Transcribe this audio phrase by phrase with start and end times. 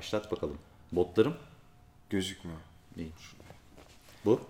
[0.00, 0.58] Başlat bakalım.
[0.92, 1.34] Botlarım.
[2.10, 2.58] Gözükmüyor.
[2.96, 3.12] İyi.
[4.24, 4.40] Bu.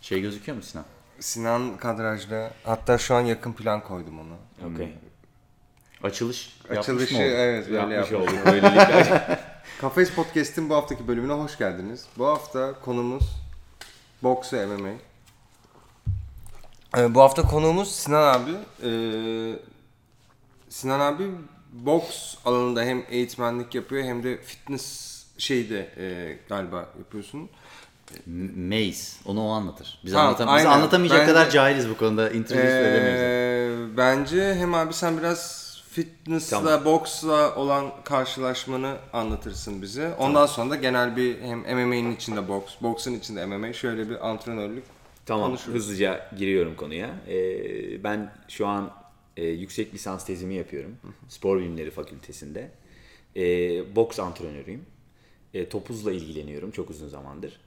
[0.00, 0.84] Şey gözüküyor mu Sinan?
[1.20, 2.50] Sinan kadrajda.
[2.64, 4.68] Hatta şu an yakın plan koydum ona.
[4.74, 4.98] Okey.
[6.02, 7.30] Açılış yapmış Açılışı mı olduk?
[7.36, 8.32] evet böyle Yapmış yapmış.
[8.34, 8.46] olduk.
[8.46, 9.40] Böylelikle.
[9.80, 12.06] Kafes Podcast'in bu haftaki bölümüne hoş geldiniz.
[12.18, 13.24] Bu hafta konumuz
[14.22, 14.88] boks ve MMA.
[16.96, 18.50] Ee, bu hafta konuğumuz Sinan abi.
[18.82, 19.58] Ee,
[20.68, 21.30] Sinan abi
[21.74, 27.48] boks alanında hem eğitmenlik yapıyor hem de fitness şeyde e, galiba yapıyorsun.
[28.56, 29.16] Maze.
[29.26, 29.98] Onu o anlatır.
[30.04, 30.70] Biz, Ha, anlatam biz aynen.
[30.70, 32.30] anlatamayacak Bence- kadar cahiliz bu konuda.
[32.30, 33.20] Introduce de edemeyiz.
[33.20, 36.84] Ee, bence hem abi sen biraz fitnessla, Tamam.
[36.84, 40.14] boksla olan karşılaşmanı anlatırsın bize.
[40.18, 44.84] Ondan sonra da genel bir hem MMA'nin içinde boks, boksun içinde MMA şöyle bir antrenörlük
[45.26, 45.74] Tamam konuşuruz.
[45.74, 47.10] hızlıca giriyorum konuya.
[47.28, 48.90] Ee, ben şu an
[49.36, 50.96] e, yüksek lisans tezimi yapıyorum.
[51.28, 52.70] Spor Bilimleri Fakültesinde.
[53.36, 54.86] Ee, boks antrenörüyüm.
[55.54, 57.60] E, topuzla ilgileniyorum çok uzun zamandır.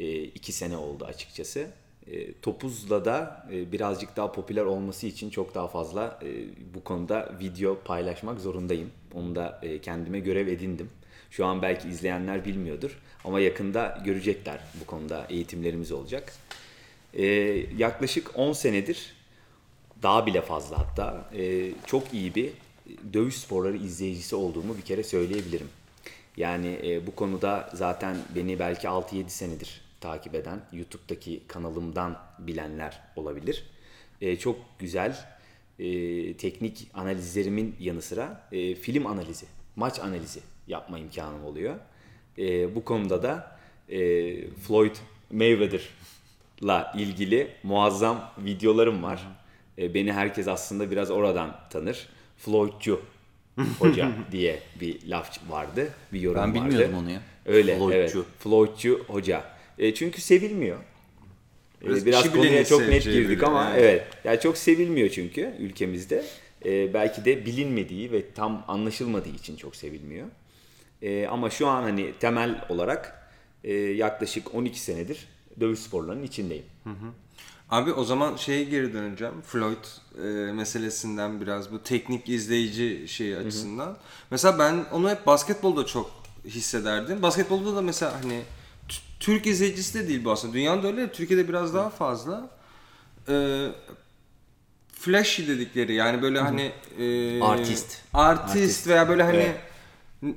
[0.00, 1.66] E, iki sene oldu açıkçası.
[2.06, 6.28] E, topuzla da e, birazcık daha popüler olması için çok daha fazla e,
[6.74, 8.90] bu konuda video paylaşmak zorundayım.
[9.14, 10.90] Onu da e, kendime görev edindim.
[11.30, 16.32] Şu an belki izleyenler bilmiyordur ama yakında görecekler bu konuda eğitimlerimiz olacak.
[17.14, 17.24] Ee,
[17.76, 19.16] yaklaşık 10 senedir
[20.02, 22.52] daha bile fazla hatta e, çok iyi bir
[23.12, 25.68] dövüş sporları izleyicisi olduğumu bir kere söyleyebilirim.
[26.36, 33.64] Yani e, bu konuda zaten beni belki 6-7 senedir takip eden YouTube'daki kanalımdan bilenler olabilir.
[34.20, 35.16] E, çok güzel
[35.78, 41.76] e, teknik analizlerimin yanı sıra e, film analizi, maç analizi yapma imkanım oluyor.
[42.38, 43.98] E, bu konuda da e,
[44.50, 44.96] Floyd
[45.30, 49.39] Mayweather'la ilgili muazzam videolarım var.
[49.78, 52.08] E, beni herkes aslında biraz oradan tanır.
[52.38, 53.00] Floydcu
[53.78, 56.70] hoca diye bir laf vardı, bir yorum Ben vardı.
[56.70, 57.20] bilmiyordum onu ya.
[57.46, 57.96] Öyle, Floydcu.
[57.96, 58.26] evet.
[58.38, 59.44] Floydcu hoca.
[59.78, 60.76] E, çünkü sevilmiyor.
[61.82, 63.82] E, Biraz Biraz, konuya çok net girdik ama evet.
[63.82, 64.06] evet.
[64.24, 66.24] Yani çok sevilmiyor çünkü ülkemizde.
[66.64, 70.26] E, belki de bilinmediği ve tam anlaşılmadığı için çok sevilmiyor.
[71.02, 73.30] E, ama şu an hani temel olarak
[73.64, 75.28] e, yaklaşık 12 senedir
[75.60, 76.64] dövüş sporlarının içindeyim.
[77.70, 79.34] Abi o zaman şeye geri döneceğim.
[79.46, 79.84] Floyd
[80.18, 83.96] e, meselesinden biraz bu teknik izleyici şeyi açısından.
[84.30, 86.10] Mesela ben onu hep basketbolda çok
[86.44, 87.22] hissederdim.
[87.22, 88.42] Basketbolda da mesela hani
[89.20, 90.54] Türk izleyicisi de değil bu aslında.
[90.54, 92.50] Dünyada öyle de Türkiye'de biraz daha fazla.
[93.28, 93.66] E,
[94.92, 97.98] flashy dedikleri yani böyle hani e, Artist.
[98.14, 98.86] artist Artist.
[98.88, 99.36] veya böyle hani
[100.22, 100.34] Evet.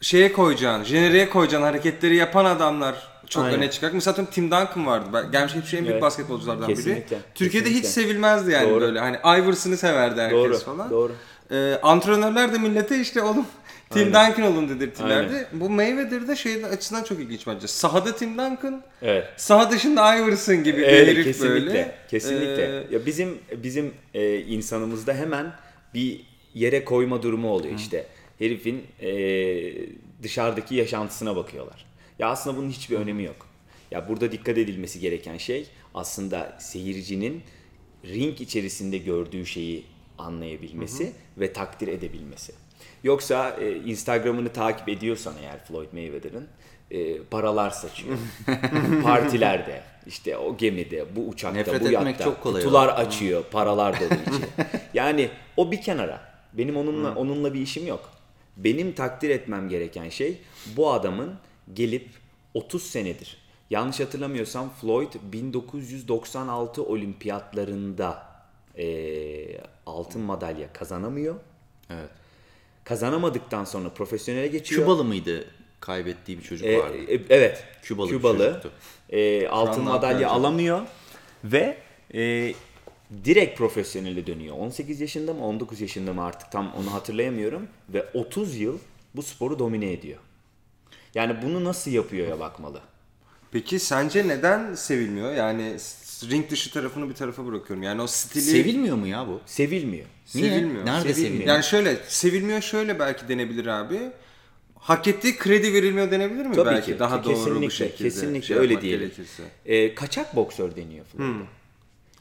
[0.00, 3.58] şeye koyacağın, jeneriğe koyacağın hareketleri yapan adamlar çok Aynen.
[3.58, 3.90] öne çıkar.
[3.92, 5.06] Mesela atıyorum Tim Duncan vardı.
[5.12, 6.02] Ben- Gelmiş geçmiş en büyük Evet.
[6.02, 6.76] basketbolculardan biri.
[6.76, 7.88] Kesinlikle, Türkiye'de kesinlikle.
[7.88, 8.80] hiç sevilmezdi yani Doğru.
[8.80, 8.98] böyle.
[9.00, 10.90] Hani Iverson'ı severdi herkes Doğru, falan.
[10.90, 11.12] doğru.
[11.50, 13.46] Ee, antrenörler de millete işte oğlum
[13.90, 15.46] Tim Duncan olun dedirtirlerdi.
[15.52, 17.66] Bu Mayweather'da şey açısından çok ilginç bence.
[17.66, 19.24] Sahada Tim Duncan, Evet.
[19.36, 21.66] saha dışında Iverson gibi bir Evet, herif kesinlikle.
[21.66, 21.94] böyle.
[22.10, 22.62] Kesinlikle.
[22.66, 25.52] Ee, ya bizim bizim e, insanımızda hemen
[25.94, 26.20] bir
[26.54, 28.06] yere koyma durumu oluyor işte.
[28.38, 29.08] Herifin e,
[30.22, 31.86] dışarıdaki yaşantısına bakıyorlar.
[32.18, 33.46] Ya aslında bunun hiçbir önemi yok.
[33.90, 37.42] Ya burada dikkat edilmesi gereken şey aslında seyircinin
[38.04, 39.84] ring içerisinde gördüğü şeyi
[40.18, 42.52] anlayabilmesi ve takdir edebilmesi.
[43.04, 46.48] Yoksa e, Instagram'ını takip ediyorsan eğer Floyd Mayweather'ın
[46.90, 48.18] e, paralar saçıyor.
[49.02, 52.90] Partilerde, işte o gemide, bu uçakta, Nefret bu yatta çok kolay kutular o.
[52.90, 54.42] açıyor, paralar dolu içi.
[54.94, 56.20] yani o bir kenara.
[56.52, 58.10] Benim onunla onunla bir işim yok.
[58.56, 60.38] Benim takdir etmem gereken şey
[60.76, 61.34] bu adamın
[61.74, 62.08] gelip
[62.54, 63.36] 30 senedir.
[63.70, 68.26] Yanlış hatırlamıyorsam Floyd 1996 olimpiyatlarında
[68.76, 71.34] eee, altın madalya kazanamıyor.
[71.90, 72.10] Evet.
[72.84, 74.82] Kazanamadıktan sonra profesyonele geçiyor.
[74.82, 75.44] Kübalı mıydı?
[75.80, 76.96] Kaybettiği bir çocuk E, vardı.
[77.08, 77.64] e, evet.
[77.82, 78.62] Kübalı Kübalı.
[79.10, 80.80] E, altın madalya alamıyor
[81.44, 81.76] ve
[82.14, 82.54] e,
[83.24, 84.56] direkt profesyonele dönüyor.
[84.58, 88.78] 18 yaşında mı 19 yaşında mı artık tam onu hatırlayamıyorum ve 30 yıl
[89.16, 90.18] bu sporu domine ediyor.
[91.16, 92.80] Yani bunu nasıl yapıyor bakmalı.
[93.52, 95.34] Peki sence neden sevilmiyor?
[95.34, 95.76] Yani
[96.30, 97.82] ring dışı tarafını bir tarafa bırakıyorum.
[97.82, 99.40] Yani o stili Sevilmiyor mu ya bu?
[99.46, 100.06] Sevilmiyor.
[100.34, 100.50] Niye?
[100.50, 100.86] Sevilmiyor.
[100.86, 101.16] Nerede Sevilmiyor.
[101.28, 101.48] sevilmiyor?
[101.54, 104.00] Yani şöyle sevilmiyor şöyle belki denebilir abi.
[104.78, 106.98] Hak ettiği kredi verilmiyor denebilir mi Tabii belki ki.
[106.98, 108.08] daha doğru kesinlikle, bu şekilde.
[108.08, 109.00] Kesinlikle şey öyle diyelim.
[109.00, 109.42] gerekirse.
[109.66, 111.32] E, kaçak boksör deniyor Floyd'a.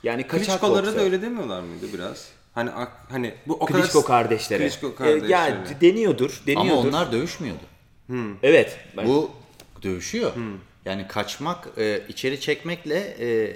[0.03, 1.00] Yani kaçak Klitschko'lara boksör.
[1.00, 2.27] da öyle demiyorlar mıydı biraz?
[2.53, 2.69] Hani
[3.09, 4.63] hani bu o Klitschko kadar kardeşlere.
[4.63, 5.81] Klitschko E, ya kardeşlere.
[5.81, 6.71] deniyordur, deniyordur.
[6.71, 7.62] Ama onlar dövüşmüyordu.
[8.44, 8.80] Evet.
[8.98, 9.31] ben- Bu
[9.81, 10.31] dövüşüyor.
[10.86, 13.56] Yani kaçmak, e, içeri çekmekle e,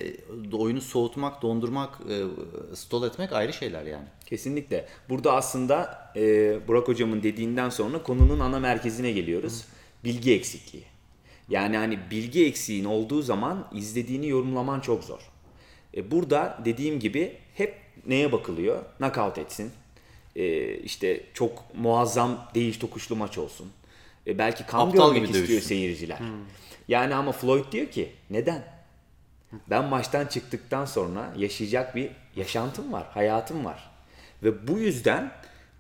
[0.56, 2.16] oyunu soğutmak, dondurmak, e,
[2.76, 4.06] stall etmek ayrı şeyler yani.
[4.26, 4.88] Kesinlikle.
[5.10, 6.22] Burada aslında e,
[6.68, 9.66] Burak hocamın dediğinden sonra konunun ana merkezine geliyoruz.
[10.04, 10.84] Bilgi eksikliği.
[11.50, 15.20] Yani hani bilgi eksiğin olduğu zaman izlediğini yorumlaman çok zor.
[15.98, 17.76] E, burada dediğim gibi hep
[18.08, 18.84] neye bakılıyor?
[18.98, 19.72] Knockout etsin.
[20.36, 23.68] E, işte çok muazzam değiş tokuşlu maç olsun.
[24.28, 25.68] E, belki kan Aptal görmek istiyor dövüşsün.
[25.68, 26.20] seyirciler.
[26.88, 28.64] Yani ama Floyd diyor ki neden?
[29.70, 33.92] Ben maçtan çıktıktan sonra yaşayacak bir yaşantım var, hayatım var.
[34.44, 35.32] Ve bu yüzden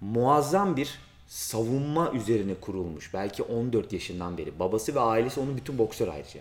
[0.01, 3.13] muazzam bir savunma üzerine kurulmuş.
[3.13, 4.59] Belki 14 yaşından beri.
[4.59, 6.39] Babası ve ailesi onun bütün boksör ayrıca.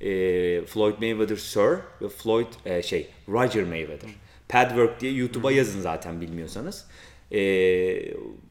[0.00, 4.10] Ee, Floyd Mayweather Sir ve Floyd e, şey Roger Mayweather.
[4.48, 6.86] Padwork diye YouTube'a yazın zaten bilmiyorsanız.
[7.32, 7.38] Ee,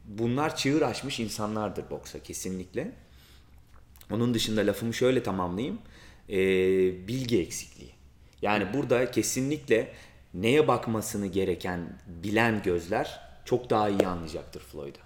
[0.06, 2.92] bunlar çığır açmış insanlardır boksa kesinlikle.
[4.10, 5.78] Onun dışında lafımı şöyle tamamlayayım.
[6.28, 6.36] Ee,
[7.08, 7.90] bilgi eksikliği.
[8.42, 9.92] Yani burada kesinlikle
[10.34, 14.98] neye bakmasını gereken bilen gözler çok daha iyi anlayacaktır Floyd'u.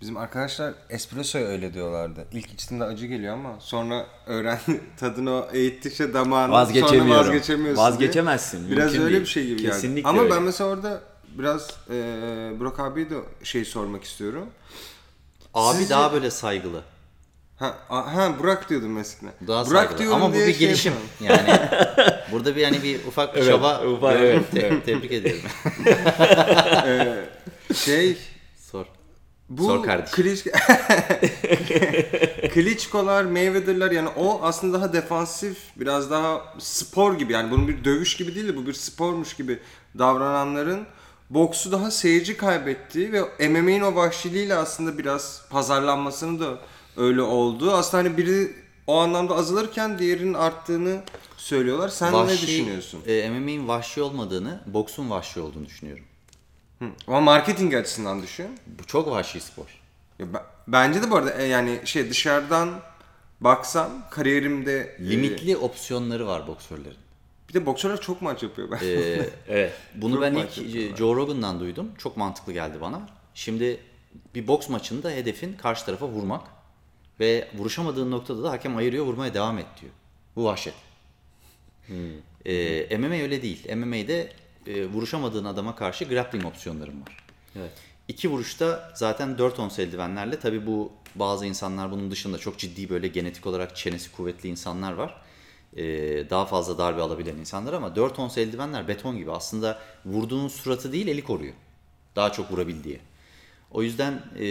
[0.00, 2.26] Bizim arkadaşlar espressoya öyle diyorlardı.
[2.32, 7.08] İlk içtiğimde acı geliyor ama sonra öğrendi tadını o eğittikçe damağını Vazgeçemiyorum.
[7.08, 7.86] sonra vazgeçemiyorsun diye.
[7.92, 9.22] Vazgeçemezsin, Biraz mümkün öyle değil.
[9.22, 10.08] bir şey gibi Kesinlikle geldi.
[10.08, 10.30] Ama öyle.
[10.34, 11.02] ben mesela orada
[11.38, 11.94] biraz e,
[12.60, 14.46] Burak abiye de şey sormak istiyorum.
[15.54, 16.82] Abi Sizce- daha böyle saygılı.
[17.56, 19.32] Ha, ha Burak diyordum eskiden.
[19.46, 19.98] Daha Burak saygılı.
[19.98, 20.92] diyorum Ama bu bir şey gelişim.
[21.20, 21.46] yapıyorum.
[21.48, 21.60] Yani
[22.32, 23.84] burada bir hani bir ufak bir Evet, çaba.
[23.86, 25.42] ufak, Evet, evet, te- tebrik ediyorum.
[27.74, 28.16] Şey
[28.72, 28.86] Sor.
[29.48, 30.16] Bu Sor kardeşim.
[30.24, 30.42] Kliç...
[32.54, 38.16] Klitschko'lar, Mayweather'lar yani o aslında daha defansif, biraz daha spor gibi yani bunun bir dövüş
[38.16, 39.58] gibi değil de bu bir spormuş gibi
[39.98, 40.86] davrananların
[41.30, 46.58] boksu daha seyirci kaybettiği ve MMA'in o vahşiliğiyle aslında biraz pazarlanmasını da
[46.96, 47.72] öyle oldu.
[47.72, 48.52] Aslında hani biri
[48.86, 51.00] o anlamda azalırken diğerinin arttığını
[51.36, 51.88] söylüyorlar.
[51.88, 53.02] Sen ne düşünüyorsun?
[53.06, 56.04] E, MMA'in vahşi olmadığını, boksun vahşi olduğunu düşünüyorum.
[56.78, 56.84] Hı.
[57.06, 58.46] Ama marketing açısından düşün.
[58.66, 59.66] Bu çok vahşi spor.
[60.18, 62.70] Ya ben- bence de bu arada e, yani şey dışarıdan
[63.40, 67.05] baksam kariyerimde e, Limitli opsiyonları var boksörlerin.
[67.56, 68.78] De boksörler çok maç yapıyor ben.
[68.82, 69.72] Ee, Evet.
[69.94, 70.96] Bunu Çok ben ilk.
[70.96, 71.90] Joe Rogan'dan duydum.
[71.98, 73.08] Çok mantıklı geldi bana.
[73.34, 73.80] Şimdi
[74.34, 76.46] bir boks maçında hedefin karşı tarafa vurmak
[77.20, 79.92] ve vuruşamadığın noktada da hakem ayırıyor vurmaya devam et diyor.
[80.36, 80.74] Bu vahşet.
[82.46, 83.74] Ee, MMA öyle değil.
[83.74, 84.32] MMA'de
[84.66, 87.26] e, vuruşamadığın adama karşı grappling opsiyonların var.
[87.56, 87.70] Evet.
[88.08, 93.08] İki vuruşta zaten 4 ons eldivenlerle tabi bu bazı insanlar bunun dışında çok ciddi böyle
[93.08, 95.22] genetik olarak çenesi kuvvetli insanlar var.
[95.76, 95.82] Ee,
[96.30, 101.06] daha fazla darbe alabilen insanlar ama 4 ons eldivenler beton gibi aslında vurduğun suratı değil
[101.06, 101.54] eli koruyor.
[102.16, 103.00] Daha çok vurabil diye.
[103.70, 104.44] O yüzden e,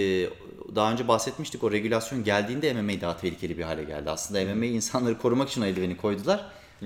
[0.76, 4.10] daha önce bahsetmiştik o regülasyon geldiğinde MMA daha tehlikeli bir hale geldi.
[4.10, 6.46] Aslında MMA insanları korumak için eldiveni koydular.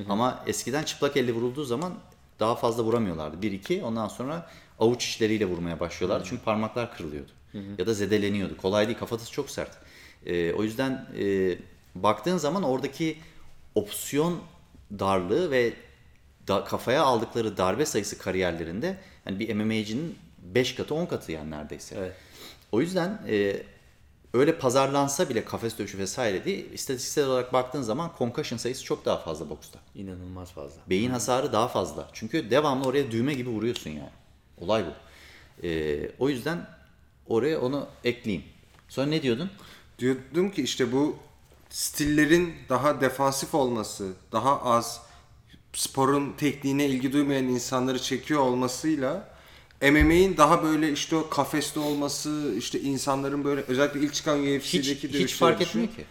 [0.10, 1.94] Ama eskiden çıplak elle vurulduğu zaman
[2.40, 3.38] daha fazla vuramıyorlardı.
[3.46, 4.50] 1-2 ondan sonra
[4.80, 6.26] avuç içleriyle vurmaya başlıyorlardı.
[6.30, 7.32] Çünkü parmaklar kırılıyordu.
[7.78, 8.58] Ya da zedeleniyordu.
[8.58, 9.72] Kolay değil kafatası çok sert.
[10.26, 11.58] E, o yüzden e,
[11.96, 13.18] baktığın zaman oradaki
[13.80, 14.40] opsiyon
[15.00, 15.74] darlığı ve
[16.48, 21.96] da, kafaya aldıkları darbe sayısı kariyerlerinde yani bir MMA'cinin 5 katı 10 katı yani neredeyse.
[22.00, 22.14] Evet.
[22.72, 23.64] O yüzden e,
[24.34, 29.18] öyle pazarlansa bile kafes dövüşü vesaire diye istatistiksel olarak baktığın zaman concussion sayısı çok daha
[29.18, 29.80] fazla boksta.
[29.96, 30.82] İnanılmaz fazla.
[30.90, 32.10] Beyin hasarı daha fazla.
[32.14, 34.12] Çünkü devamlı oraya düğme gibi vuruyorsun yani.
[34.58, 34.92] Olay bu.
[35.68, 36.68] E, o yüzden
[37.28, 38.46] oraya onu ekleyeyim.
[38.90, 39.50] Sonra ne diyordun?
[40.00, 41.18] Diyordum ki işte bu
[41.70, 45.02] stillerin daha defansif olması, daha az
[45.74, 49.40] sporun tekniğine ilgi duymayan insanları çekiyor olmasıyla
[49.82, 54.96] MMA'in daha böyle işte o kafeste olması, işte insanların böyle özellikle ilk çıkan Hiç, UFC'deki
[54.96, 56.06] hiç dövüşleri fark etmiyor ki.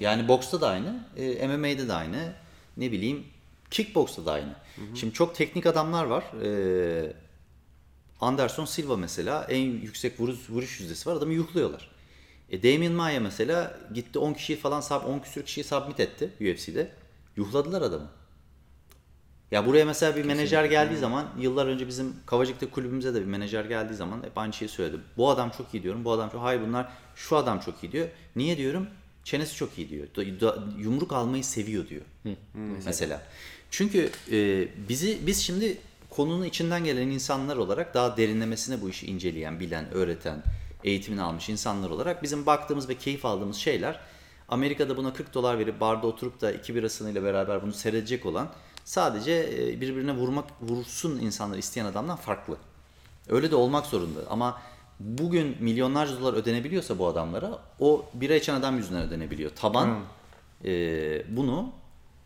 [0.00, 2.32] Yani boksta da aynı, e, MMA'de de aynı,
[2.76, 3.24] ne bileyim
[3.70, 4.54] kickboksta da aynı.
[4.94, 6.24] Şimdi çok teknik adamlar var.
[6.44, 7.12] E,
[8.20, 11.16] Anderson Silva mesela en yüksek vuruş, vuruş yüzdesi var.
[11.16, 11.90] Adamı yuhluyorlar.
[12.50, 16.90] E, Damian Maia mesela gitti 10 kişiyi falan sub, 10 küsür kişiyi submit etti UFC'de.
[17.36, 18.08] Yuhladılar adamı.
[19.50, 23.64] Ya buraya mesela bir menajer geldiği zaman yıllar önce bizim Kavacık'ta kulübümüze de bir menajer
[23.64, 24.96] geldiği zaman hep aynı şeyi söyledi.
[25.16, 26.04] Bu adam çok iyi diyorum.
[26.04, 28.08] Bu adam çok hayır bunlar şu adam çok iyi diyor.
[28.36, 28.86] Niye diyorum?
[29.24, 30.06] Çenesi çok iyi diyor.
[30.78, 32.02] Yumruk almayı seviyor diyor.
[32.84, 33.22] Mesela.
[33.70, 35.78] Çünkü e, bizi biz şimdi
[36.10, 40.42] konunun içinden gelen insanlar olarak daha derinlemesine bu işi inceleyen, bilen, öğreten,
[40.84, 44.00] eğitimini almış insanlar olarak bizim baktığımız ve keyif aldığımız şeyler
[44.48, 48.48] Amerika'da buna 40 dolar verip barda oturup da iki birasıyla beraber bunu seyredecek olan
[48.84, 52.56] sadece e, birbirine vurmak vursun insanlar isteyen adamdan farklı.
[53.28, 54.62] Öyle de olmak zorunda ama
[55.00, 59.50] bugün milyonlarca dolar ödenebiliyorsa bu adamlara o bira içen adam yüzünden ödenebiliyor.
[59.50, 60.00] Taban
[60.64, 61.72] e, bunu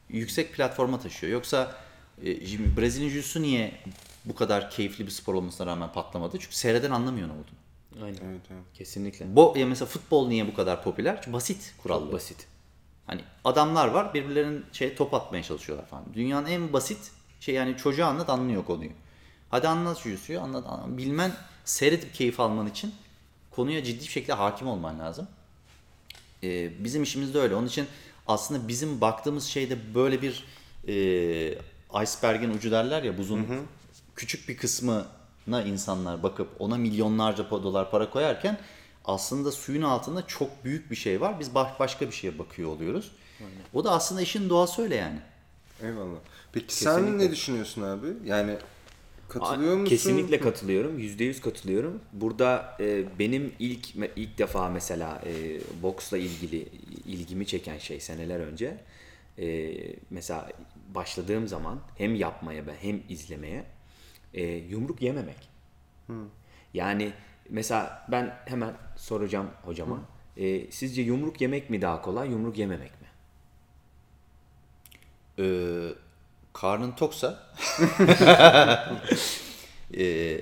[0.08, 1.32] yüksek platforma taşıyor.
[1.32, 1.74] Yoksa
[2.22, 3.80] e, şimdi Brezilya Jiu-Jitsu niye
[4.24, 6.38] bu kadar keyifli bir spor olmasına rağmen patlamadı?
[6.38, 7.61] Çünkü seyreden anlamıyor ne olduğunu.
[8.02, 8.18] Aynen.
[8.24, 8.62] Evet, evet.
[8.74, 9.36] Kesinlikle.
[9.36, 11.16] Bu ya mesela futbol niye bu kadar popüler?
[11.22, 12.04] Çünkü basit kuralları.
[12.04, 12.46] Çok basit.
[13.06, 16.04] Hani adamlar var birbirlerinin şey top atmaya çalışıyorlar falan.
[16.14, 18.90] Dünyanın en basit şey yani çocuğa anlat anlıyor konuyu.
[19.50, 20.98] Hadi anlat şu anlat, anlat.
[20.98, 21.32] Bilmen
[21.64, 22.94] seyredip keyif alman için
[23.50, 25.28] konuya ciddi bir şekilde hakim olman lazım.
[26.42, 27.54] Ee, bizim işimiz de öyle.
[27.54, 27.86] Onun için
[28.26, 30.44] aslında bizim baktığımız şeyde böyle bir
[30.88, 30.94] e,
[32.02, 33.46] iceberg'in ucu derler ya buzun
[34.16, 34.56] küçük bir
[35.42, 38.58] kısmına insanlar bakıp ona milyonlarca dolar para koyarken
[39.04, 41.40] aslında suyun altında çok büyük bir şey var.
[41.40, 43.12] Biz baş- başka bir şeye bakıyor oluyoruz.
[43.74, 45.18] O da aslında işin doğası öyle yani.
[45.82, 46.18] Eyvallah.
[46.52, 47.26] Peki sen Kesinlikle.
[47.26, 48.06] ne düşünüyorsun abi?
[48.24, 48.56] Yani
[49.28, 49.88] katılıyor musun?
[49.88, 50.98] Kesinlikle katılıyorum.
[50.98, 52.00] Yüzde yüz katılıyorum.
[52.12, 56.68] Burada e, benim ilk ilk defa mesela e, boksla ilgili
[57.06, 58.76] ilgimi çeken şey seneler önce
[59.38, 59.74] e,
[60.10, 60.48] mesela
[60.94, 63.64] başladığım zaman hem yapmaya ben hem izlemeye
[64.34, 65.48] e, yumruk yememek.
[66.74, 67.12] Yani
[67.48, 69.98] mesela ben hemen soracağım hocama.
[70.36, 73.06] E, sizce yumruk yemek mi daha kolay, yumruk yememek mi?
[75.38, 75.94] Ee,
[76.52, 77.54] karnın toksa
[79.98, 80.40] ee,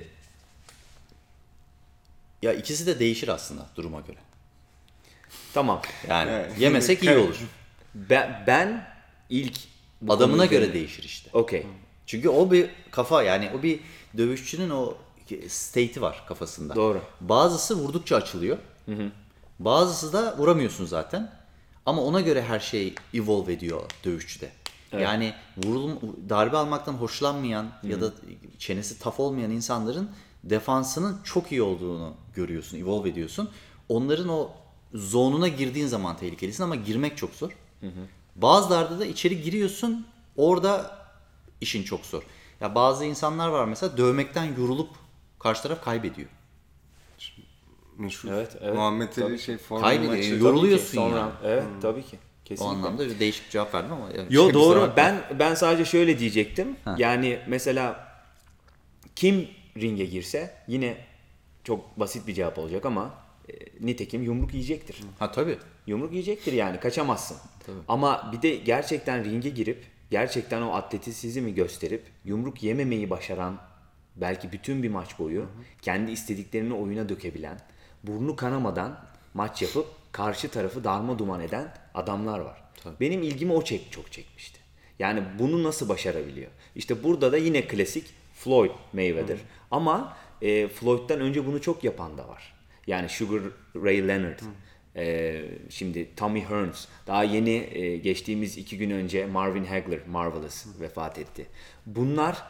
[2.41, 4.17] ya ikisi de değişir aslında duruma göre.
[5.53, 5.81] Tamam.
[6.09, 6.59] Yani Evet.
[6.59, 7.37] yemesek iyi olur.
[7.95, 8.87] Ben, ben
[9.29, 9.59] ilk
[10.09, 11.29] Adamına göre değişir işte.
[11.33, 11.65] Okey.
[12.11, 13.79] Çünkü o bir kafa yani o bir
[14.17, 14.93] dövüşçünün o
[15.47, 16.75] state'i var kafasında.
[16.75, 17.01] Doğru.
[17.21, 18.57] Bazısı vurdukça açılıyor.
[19.59, 21.31] Bazısı da vuramıyorsun zaten.
[21.85, 24.49] Ama ona göre her şey evolve ediyor dövüşçüde.
[24.91, 25.99] Yani vurulum,
[26.29, 28.11] darbe almaktan hoşlanmayan ya da
[28.59, 30.09] çenesi taf olmayan insanların
[30.43, 33.49] defansının çok iyi olduğunu görüyorsun, evolve ediyorsun.
[33.89, 34.51] Onların o
[34.93, 37.51] zonuna girdiğin zaman tehlikelisin ama girmek çok zor.
[38.35, 41.00] Bazılarda da içeri giriyorsun, orada
[41.61, 42.23] işin çok zor.
[42.61, 44.89] Ya bazı insanlar var mesela dövmekten yorulup
[45.39, 46.29] karşı taraf kaybediyor.
[47.97, 48.29] Meşhur.
[48.31, 48.75] Evet, evet.
[48.75, 49.39] Muhammed Ali Tabii.
[49.39, 50.29] şey forma Kaybediyor, maçı.
[50.29, 51.31] yor- Yoruluyorsun Sonra, yani.
[51.43, 52.17] Evet tabii ki.
[52.17, 52.75] O Kesinlikle.
[52.77, 54.09] anlamda bir değişik bir cevap verdim ama.
[54.17, 54.93] yani Yo doğru.
[54.97, 56.75] Ben ben sadece şöyle diyecektim.
[56.97, 58.11] Yani mesela
[59.15, 60.97] kim ringe girse yine
[61.63, 63.13] çok basit bir cevap olacak ama
[63.49, 63.53] e,
[63.85, 64.97] nitekim yumruk yiyecektir.
[65.19, 65.57] Ha tabii.
[65.87, 67.37] Yumruk yiyecektir yani kaçamazsın.
[67.87, 73.59] Ama bir de gerçekten ringe girip gerçekten o atletizmi gösterip yumruk yememeyi başaran
[74.15, 75.45] belki bütün bir maç boyu
[75.81, 77.59] kendi istediklerini oyuna dökebilen,
[78.03, 78.99] burnu kanamadan
[79.33, 82.63] maç yapıp karşı tarafı darma duman eden adamlar var.
[82.99, 84.59] Benim ilgimi o çek çok çekmişti.
[84.99, 86.51] Yani bunu nasıl başarabiliyor?
[86.75, 89.37] İşte burada da yine klasik Floyd Mayweather.
[89.71, 92.53] Ama e, Floyd'dan önce bunu çok yapan da var.
[92.87, 93.41] Yani Sugar
[93.75, 94.39] Ray Leonard.
[94.95, 96.85] E, şimdi Tommy Hearns.
[97.07, 101.45] Daha yeni e, geçtiğimiz iki gün önce Marvin Hagler, Marvelous vefat etti.
[101.85, 102.43] Bunlar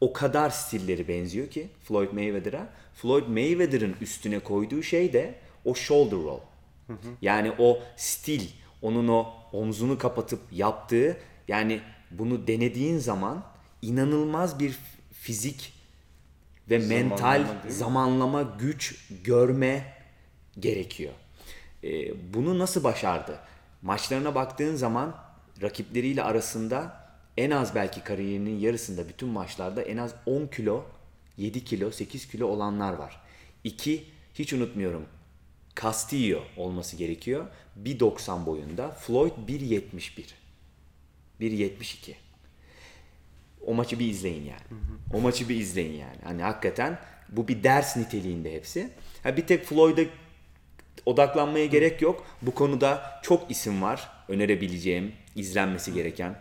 [0.00, 2.68] o kadar stilleri benziyor ki Floyd Mayweather'a.
[2.94, 6.40] Floyd Mayweather'ın üstüne koyduğu şey de o shoulder roll.
[7.22, 8.48] Yani o stil,
[8.82, 11.16] onun o omzunu kapatıp yaptığı
[11.48, 13.44] yani bunu denediğin zaman
[13.82, 14.78] inanılmaz bir
[15.12, 15.72] fizik
[16.70, 17.72] ve mental değil mi?
[17.72, 19.94] zamanlama, güç, görme
[20.58, 21.12] gerekiyor.
[21.84, 23.38] Ee, bunu nasıl başardı?
[23.82, 25.16] Maçlarına baktığın zaman
[25.62, 30.84] rakipleriyle arasında en az belki kariyerinin yarısında bütün maçlarda en az 10 kilo,
[31.36, 33.20] 7 kilo, 8 kilo olanlar var.
[33.64, 34.04] İki,
[34.34, 35.06] hiç unutmuyorum
[35.80, 37.46] Castillo olması gerekiyor.
[37.84, 38.90] 1.90 boyunda.
[38.90, 40.24] Floyd 1.71.
[41.40, 42.14] 1.72.
[43.66, 44.80] O maçı bir izleyin yani.
[45.14, 46.18] O maçı bir izleyin yani.
[46.24, 48.90] Hani hakikaten bu bir ders niteliğinde hepsi.
[49.22, 50.02] Ha bir tek Floyd'a
[51.06, 52.26] odaklanmaya gerek yok.
[52.42, 56.36] Bu konuda çok isim var önerebileceğim, izlenmesi gereken.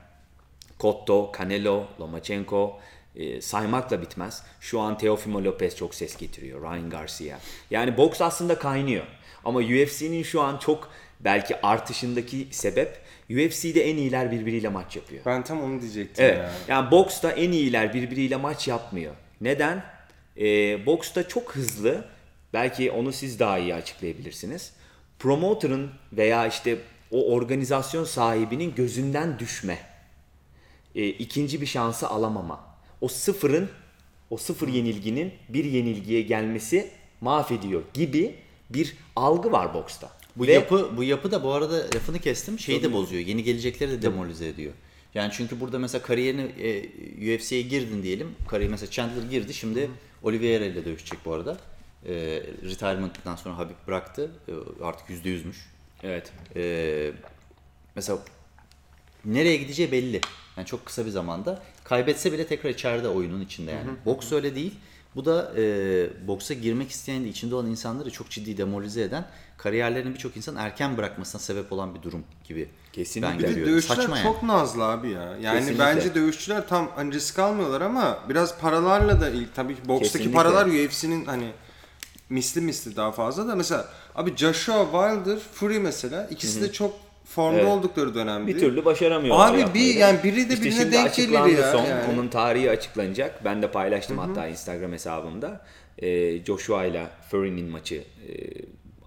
[0.80, 2.80] Cotto, Canelo, Lomachenko
[3.16, 4.44] e, saymakla bitmez.
[4.60, 6.62] Şu an Teofimo Lopez çok ses getiriyor.
[6.62, 7.38] Ryan Garcia.
[7.72, 9.06] Yani boks aslında kaynıyor.
[9.46, 13.00] Ama UFC'nin şu an çok belki artışındaki sebep
[13.30, 15.22] UFC'de en iyiler birbiriyle maç yapıyor.
[15.26, 16.38] Ben tam onu diyecektim Evet.
[16.38, 16.52] ya.
[16.68, 19.14] Yani boksta en iyiler birbiriyle maç yapmıyor.
[19.42, 19.84] Neden?
[20.38, 22.06] Ee, boksta çok hızlı.
[22.54, 24.74] Belki onu siz daha iyi açıklayabilirsiniz.
[25.20, 26.78] Promoter'ın veya işte
[27.12, 29.80] o organizasyon sahibinin gözünden düşme.
[30.96, 32.66] Ee, ikinci bir şansı alamama.
[33.02, 33.70] O sıfırın,
[34.30, 38.36] o sıfır yenilginin bir yenilgiye gelmesi mahvediyor gibi
[38.70, 40.12] bir algı var boksta.
[40.36, 42.60] Bu Ve- yapı bu yapı da bu arada lafını kestim.
[42.60, 43.26] Şeyi de bozuyor.
[43.26, 44.74] Yeni gelecekleri de demoralize ediyor.
[45.14, 48.36] Yani çünkü burada mesela kariyerini e, UFC'ye girdin diyelim.
[48.48, 49.54] Kariyer mesela Chandler girdi.
[49.54, 49.90] Şimdi
[50.24, 51.58] Oliveira ile dövüşecek bu arada.
[52.06, 52.14] E,
[52.64, 54.32] retirement'dan sonra Habib bıraktı.
[54.48, 55.56] E, artık %100'müş.
[56.04, 56.32] Evet.
[56.56, 57.12] E,
[57.96, 58.20] mesela
[59.26, 60.22] nereye gideceği belli.
[60.58, 61.62] Yani çok kısa bir zamanda.
[61.84, 63.90] Kaybetse bile tekrar içeride oyunun içinde yani.
[64.06, 64.76] Boks öyle değil.
[65.16, 69.26] Bu da e, boksa girmek isteyen de içinde olan insanları çok ciddi demoralize eden,
[69.58, 72.70] kariyerlerini birçok insan erken bırakmasına sebep olan bir durum gibi.
[72.94, 73.32] Kesinlikle.
[73.32, 73.74] Ben Bir de görüyorum.
[73.74, 75.38] dövüşçüler Saçma çok nazlı abi ya.
[75.42, 75.84] Yani Kesinlikle.
[75.86, 80.34] bence dövüşçüler tam hani risk almıyorlar ama biraz paralarla da ilk tabii ki bokstaki Kesinlikle.
[80.38, 81.52] paralar UFC'nin hani
[82.30, 86.94] misli misli daha fazla da mesela abi Joshua Wilder, Fury mesela ikisi de çok
[87.26, 87.70] formda Evet.
[87.70, 88.48] oldukları dönemdi.
[88.56, 89.54] Bir türlü başaramıyorlar.
[89.54, 90.00] Abi bir- da.
[90.00, 92.14] yani biri de İşte birine denk gelir ya Son, yani.
[92.14, 93.46] Onun tarihi açıklanacak.
[93.46, 95.66] Ben de paylaştım hatta Instagram hesabımda.
[96.02, 98.32] Ee, Joshua ile Fury'nin maçı e,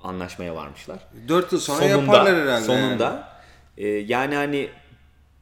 [0.03, 0.99] anlaşmaya varmışlar.
[1.29, 2.51] 4 yıl sonra yaparlar herhalde.
[2.51, 2.65] yani.
[2.65, 3.29] Sonunda.
[3.77, 4.69] e, yani hani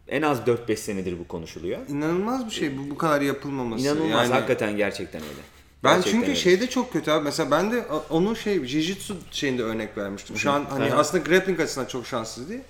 [0.08, 1.78] en az 4-5 senedir bu konuşuluyor.
[1.88, 3.84] İnanılmaz bir şey bu bu kadar yapılmaması.
[3.84, 4.32] İnanılmaz yani.
[4.34, 5.40] hakikaten gerçekten öyle.
[5.84, 6.40] Ben Gerçekten çünkü öyle.
[6.40, 7.24] şeyde çok kötü abi.
[7.24, 10.36] Mesela ben de onun şey Jiu-Jitsu şeyinde örnek vermiştim.
[10.36, 10.96] Şu an hani Aha.
[10.96, 12.60] aslında grappling açısından çok şanssız değil.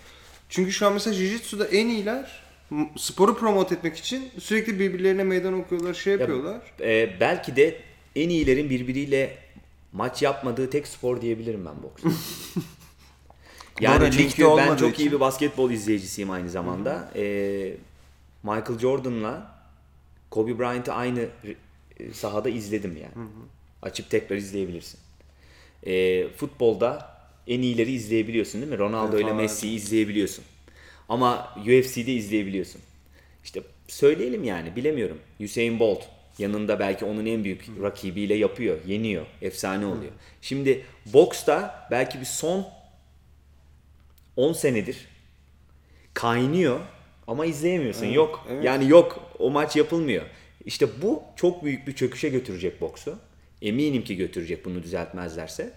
[0.48, 2.42] Çünkü şu an mesela Jiu-Jitsu'da en iyiler
[2.96, 6.60] sporu promote etmek için sürekli birbirlerine meydan okuyorlar, şey yapıyorlar.
[6.80, 7.80] E, belki de
[8.16, 9.36] en iyilerin birbiriyle
[9.92, 12.02] maç yapmadığı tek spor diyebilirim ben boks.
[13.80, 15.04] yani Doğru, çünkü ben çok için.
[15.04, 17.10] iyi bir basketbol izleyicisiyim aynı zamanda.
[17.16, 17.22] E,
[18.42, 19.58] Michael Jordan'la
[20.30, 21.26] Kobe Bryant'ı aynı
[22.12, 23.28] sahada izledim yani.
[23.82, 25.00] Açıp tekrar izleyebilirsin.
[25.86, 28.78] E, futbolda en iyileri izleyebiliyorsun değil mi?
[28.78, 29.42] Ronaldo ile Defalarca.
[29.42, 30.44] Messi'yi izleyebiliyorsun.
[31.08, 32.80] Ama UFC'de izleyebiliyorsun.
[33.44, 35.18] İşte söyleyelim yani bilemiyorum.
[35.40, 36.02] Usain Bolt
[36.38, 40.12] yanında belki onun en büyük rakibiyle yapıyor, yeniyor, efsane oluyor.
[40.42, 42.66] Şimdi boksta belki bir son
[44.36, 45.08] 10 senedir
[46.14, 46.80] kaynıyor
[47.26, 48.06] ama izleyemiyorsun.
[48.06, 48.46] yok.
[48.50, 48.64] evet.
[48.64, 49.32] Yani yok.
[49.38, 50.24] O maç yapılmıyor.
[50.68, 53.18] İşte bu çok büyük bir çöküşe götürecek boksu.
[53.62, 55.72] Eminim ki götürecek bunu düzeltmezlerse.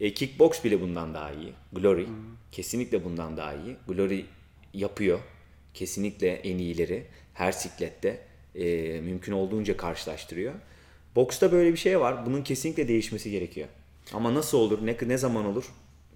[0.00, 1.52] E, kickbox bile bundan daha iyi.
[1.72, 2.06] Glory
[2.52, 3.76] kesinlikle bundan daha iyi.
[3.88, 4.24] Glory
[4.74, 5.18] yapıyor.
[5.74, 7.06] Kesinlikle en iyileri.
[7.34, 8.20] Her siklette
[8.54, 10.54] e, mümkün olduğunca karşılaştırıyor.
[11.16, 12.26] Boksta böyle bir şey var.
[12.26, 13.68] Bunun kesinlikle değişmesi gerekiyor.
[14.12, 15.64] Ama nasıl olur, ne, ne zaman olur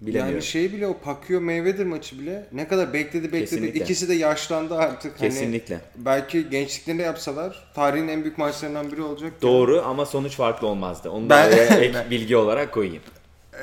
[0.01, 0.33] bilemiyorum.
[0.33, 3.39] Yani şey bile o Pacquiao Mayweather maçı bile ne kadar bekledi bekledi.
[3.49, 3.79] Kesinlikle.
[3.79, 5.17] İkisi de yaşlandı artık.
[5.17, 5.75] Kesinlikle.
[5.75, 9.33] Hani belki gençliklerinde yapsalar tarihin en büyük maçlarından biri olacak.
[9.41, 11.09] Doğru ama sonuç farklı olmazdı.
[11.09, 13.03] Onu da Ben- oraya ek bilgi olarak koyayım.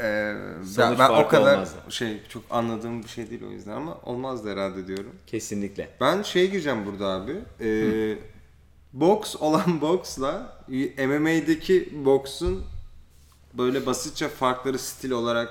[0.03, 0.33] Ee,
[0.65, 1.77] Sonuç ben, ben o farkı kadar olmazdı.
[1.89, 5.13] şey çok anladığım bir şey değil o yüzden ama olmazdı herhalde diyorum.
[5.27, 5.89] Kesinlikle.
[6.01, 7.33] Ben şey gireceğim burada abi.
[7.61, 8.19] Ee,
[8.93, 10.57] boks olan boksla
[10.99, 12.65] MMA'deki boksun
[13.55, 15.49] böyle basitçe farkları stil olarak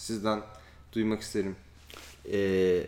[0.00, 0.42] sizden
[0.92, 1.56] duymak isterim.
[2.32, 2.86] Ee,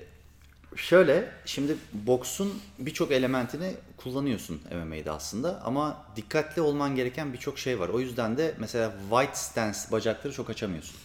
[0.77, 7.89] şöyle şimdi boksun birçok elementini kullanıyorsun MMA'de aslında ama dikkatli olman gereken birçok şey var.
[7.89, 10.97] O yüzden de mesela wide stance bacakları çok açamıyorsun.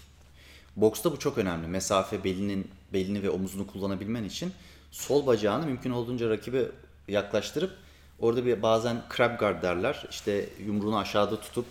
[0.75, 1.67] Boksta bu çok önemli.
[1.67, 4.53] Mesafe belinin belini ve omuzunu kullanabilmen için
[4.91, 6.65] sol bacağını mümkün olduğunca rakibe
[7.07, 7.71] yaklaştırıp
[8.19, 10.07] orada bir bazen crab guard derler.
[10.09, 11.65] İşte yumruğunu aşağıda tutup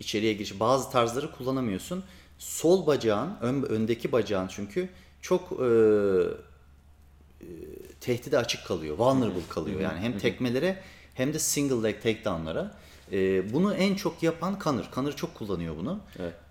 [0.00, 0.60] içeriye giriş.
[0.60, 2.04] Bazı tarzları kullanamıyorsun.
[2.38, 4.88] Sol bacağın, ön, öndeki bacağın çünkü
[5.22, 5.70] çok e,
[8.00, 8.98] tehdide açık kalıyor.
[8.98, 9.80] Vulnerable kalıyor.
[9.80, 10.82] Yani hem tekmelere
[11.14, 12.74] hem de single leg takedown'lara.
[13.12, 14.90] Ee, bunu en çok yapan Kanır.
[14.90, 16.00] Kanır çok kullanıyor bunu.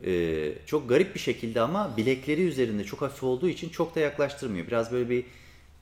[0.06, 4.68] Ee, çok garip bir şekilde ama bilekleri üzerinde çok hafif olduğu için çok da yaklaştırmıyor.
[4.68, 5.26] Biraz böyle bir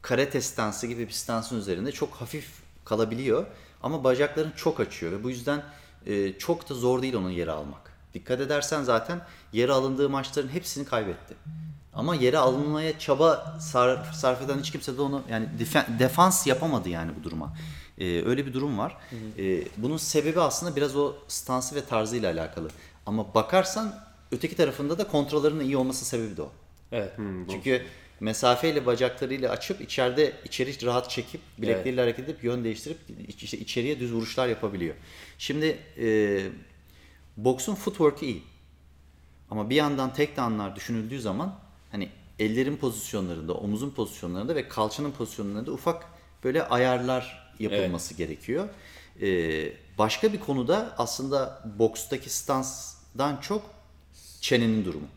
[0.02, 2.50] karate stansı gibi bir stansın üzerinde çok hafif
[2.86, 3.46] kalabiliyor.
[3.84, 5.64] Ama bacaklarını çok açıyor ve bu yüzden
[6.06, 7.95] e, çok da zor değil onun yere almak.
[8.16, 9.22] Dikkat edersen zaten
[9.54, 11.36] yere alındığı maçların hepsini kaybetti.
[11.94, 15.48] Ama yere alınmaya çaba sarf, sarf eden hiç kimse de onu yani
[16.00, 17.54] defans yapamadı yani bu duruma.
[17.98, 18.98] Ee, öyle bir durum var.
[19.38, 22.70] Ee, bunun sebebi aslında biraz o stansı ve tarzıyla alakalı.
[23.06, 23.96] Ama bakarsan
[24.32, 26.52] öteki tarafında da kontrollerinin iyi olması sebebi de o.
[26.92, 27.14] Evet.
[27.52, 27.82] Çünkü
[28.20, 32.98] mesafeyle bacaklarıyla açıp içeride içeri rahat çekip bilekleriyle hareket edip yön değiştirip
[33.42, 34.96] işte içeriye düz vuruşlar yapabiliyor.
[35.38, 36.08] Şimdi e,
[37.38, 38.44] boksun footwork'ı iyi.
[39.52, 41.56] Ama bir yandan takedown'lar düşünüldüğü zaman
[41.92, 46.06] hani ellerin pozisyonlarında, omuzun pozisyonlarında ve kalçanın pozisyonlarında ufak
[46.44, 48.70] böyle ayarlar yapılması gerekiyor.
[49.22, 53.62] Ee, başka bir konuda aslında bokstaki stansdan çok
[54.42, 55.08] çenenin durumu.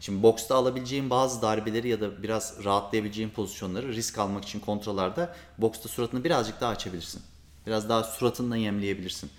[0.00, 5.88] Şimdi boksta alabileceğin bazı darbeleri ya da biraz rahatlayabileceğin pozisyonları risk almak için kontralarda boksta
[5.88, 7.22] suratını birazcık daha açabilirsin.
[7.66, 9.30] Biraz daha suratından yemleyebilirsin.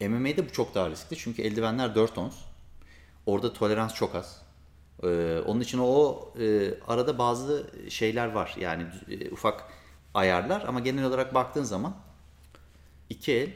[0.00, 2.34] MMA'de bu çok daha riskli çünkü eldivenler 4 ons.
[3.26, 4.42] Orada tolerans çok az.
[5.02, 8.56] Ee, onun için o e, arada bazı şeyler var.
[8.60, 9.64] Yani e, ufak
[10.14, 11.96] ayarlar ama genel olarak baktığın zaman
[13.10, 13.48] iki el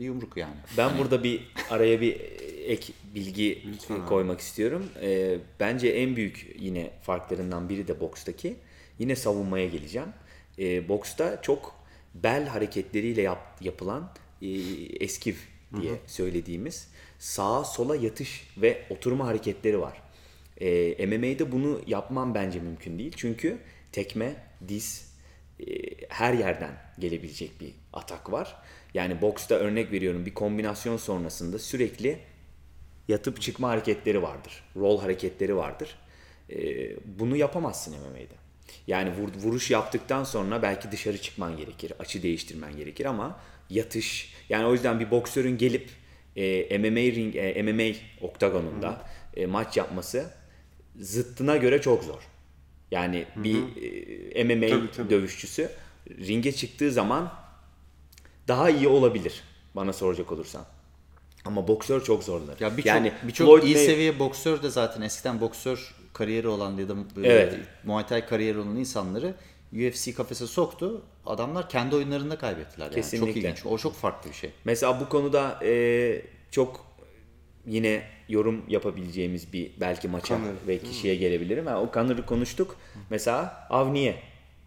[0.00, 0.54] bir yumruk yani.
[0.76, 2.20] Ben burada bir araya bir
[2.66, 4.06] ek bilgi Lütfen abi.
[4.06, 4.86] koymak istiyorum.
[5.02, 8.56] Ee, bence en büyük yine farklarından biri de bokstaki.
[8.98, 10.08] Yine savunmaya geleceğim.
[10.58, 11.74] e, boksta çok
[12.14, 14.29] bel hareketleriyle yap- yapılan e,
[15.00, 15.34] eskiv
[15.80, 20.02] diye söylediğimiz sağa sola yatış ve oturma hareketleri var.
[20.60, 23.12] E, MMA'de bunu yapmam bence mümkün değil.
[23.16, 23.58] Çünkü
[23.92, 24.36] tekme,
[24.68, 25.14] diz
[25.60, 25.64] e,
[26.08, 28.56] her yerden gelebilecek bir atak var.
[28.94, 32.18] Yani boksta örnek veriyorum bir kombinasyon sonrasında sürekli
[33.08, 34.64] yatıp çıkma hareketleri vardır.
[34.76, 35.98] Roll hareketleri vardır.
[36.50, 38.40] Ee, bunu yapamazsın MMA'de.
[38.86, 44.66] Yani vur- vuruş yaptıktan sonra belki dışarı çıkman gerekir, açı değiştirmen gerekir ama yatış yani
[44.66, 45.90] o yüzden bir boksörün gelip
[46.36, 49.06] e, MMA ring e, MMA oktagonunda
[49.36, 50.30] e, maç yapması
[50.96, 52.20] zıttına göre çok zor.
[52.90, 53.56] Yani bir
[54.34, 55.10] e, MMA Tabii, tabii.
[55.10, 55.70] dövüşçüsü
[56.10, 57.32] ringe çıktığı zaman
[58.48, 59.42] daha iyi olabilir
[59.76, 60.66] bana soracak olursan.
[61.44, 62.56] Ama boksör çok zorlar.
[62.60, 66.88] Ya birçok yani birçok iyi May- seviye boksör de zaten eskiden boksör kariyeri olan ya
[66.88, 67.54] da Evet.
[67.84, 69.34] Muay Thai kariyeri olan insanları
[69.72, 71.02] UFC kafese soktu.
[71.26, 72.94] Adamlar kendi oyunlarında kaybettiler yani.
[72.94, 73.40] Çok Kesinlikle.
[73.40, 73.66] ilginç.
[73.66, 74.50] O çok farklı bir şey.
[74.64, 76.86] Mesela bu konuda e, çok
[77.66, 80.52] yine yorum yapabileceğimiz bir belki maça Conor.
[80.66, 81.66] ve kişiye gelebilirim.
[81.66, 82.76] Yani o Connor'ı konuştuk.
[83.10, 84.22] Mesela Avni'ye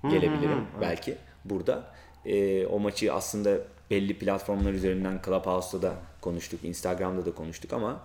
[0.09, 1.93] gelebilirim belki burada.
[2.25, 3.57] E, o maçı aslında
[3.91, 8.01] belli platformlar üzerinden Clubhouse'da da konuştuk, Instagram'da da konuştuk ama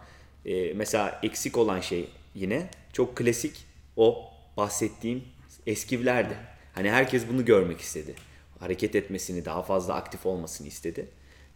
[0.46, 3.64] e, mesela eksik olan şey yine çok klasik
[3.96, 5.24] o bahsettiğim
[5.66, 6.34] eskivlerdi.
[6.74, 8.14] Hani herkes bunu görmek istedi.
[8.60, 11.08] Hareket etmesini, daha fazla aktif olmasını istedi.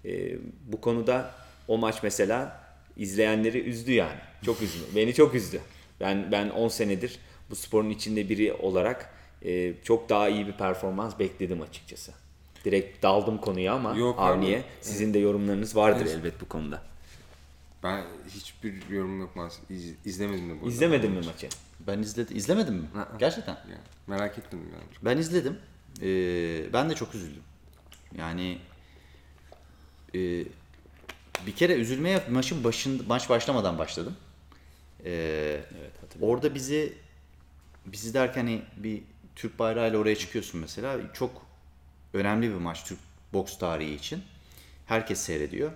[0.04, 1.30] Ee, bu konuda
[1.68, 2.60] o maç mesela
[2.96, 4.18] izleyenleri üzdü yani.
[4.46, 4.78] Çok üzdü.
[4.96, 5.60] Beni çok üzdü.
[6.00, 7.18] Ben ben 10 senedir
[7.50, 9.10] bu sporun içinde biri olarak
[9.44, 12.12] e, çok daha iyi bir performans bekledim açıkçası.
[12.64, 14.32] Direkt daldım konuya ama Yok abi.
[14.32, 16.16] Avni'ye sizin de yorumlarınız vardır Evet.
[16.18, 16.82] elbet bu konuda.
[17.82, 19.70] Ben hiçbir yorum yok maalesef.
[19.70, 20.68] İz, izlemedim de bu arada.
[20.68, 21.48] İzlemedin mi maçı?
[21.86, 22.36] Ben izledim.
[22.36, 22.86] İzlemedin mi?
[23.18, 23.52] Gerçekten.
[23.52, 24.84] Yani merak ettim yani.
[25.02, 25.58] Ben izledim.
[26.00, 27.42] Ee, ben de çok üzüldüm.
[28.18, 28.58] Yani
[30.14, 30.18] e,
[31.46, 34.16] bir kere üzülmeye maçın başın maç başlamadan başladım.
[35.04, 35.10] Ee,
[35.80, 36.34] Evet hatırlıyorum.
[36.36, 36.92] orada bizi
[37.86, 39.02] bizi derken hani bir
[39.36, 40.98] Türk bayrağıyla oraya çıkıyorsun mesela.
[41.14, 41.46] Çok
[42.14, 42.98] önemli bir maç Türk
[43.32, 44.22] boks tarihi için.
[44.86, 45.72] Herkes seyrediyor.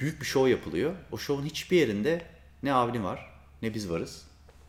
[0.00, 0.94] Büyük bir şov yapılıyor.
[1.12, 2.22] O şovun hiçbir yerinde
[2.62, 4.26] ne Avni var ne biz varız.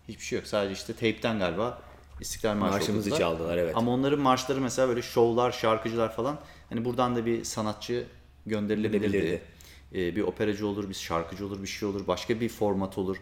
[0.07, 0.47] Hiçbir şey yok.
[0.47, 1.81] Sadece işte teypten galiba
[2.21, 3.19] İstiklal Marşı Marşımızı okudular.
[3.19, 3.77] çaldılar, evet.
[3.77, 6.39] Ama onların marşları mesela böyle şovlar, şarkıcılar falan.
[6.69, 8.05] Hani buradan da bir sanatçı
[8.45, 9.41] gönderilebilirdi.
[9.93, 13.17] Ee, bir operacı olur, bir şarkıcı olur, bir şey olur, başka bir format olur.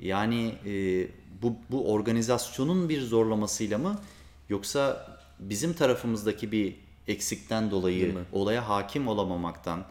[0.00, 1.06] Yani e,
[1.42, 4.00] bu, bu organizasyonun bir zorlamasıyla mı
[4.48, 6.76] yoksa bizim tarafımızdaki bir
[7.08, 9.84] eksikten dolayı olaya hakim olamamaktan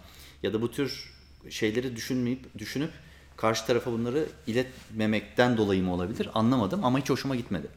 [0.44, 1.14] ya da bu tür
[1.50, 2.92] şeyleri düşünmeyip düşünüp
[3.38, 7.68] karşı tarafa bunları iletmemekten dolayı mı olabilir anlamadım ama hiç hoşuma gitmedi.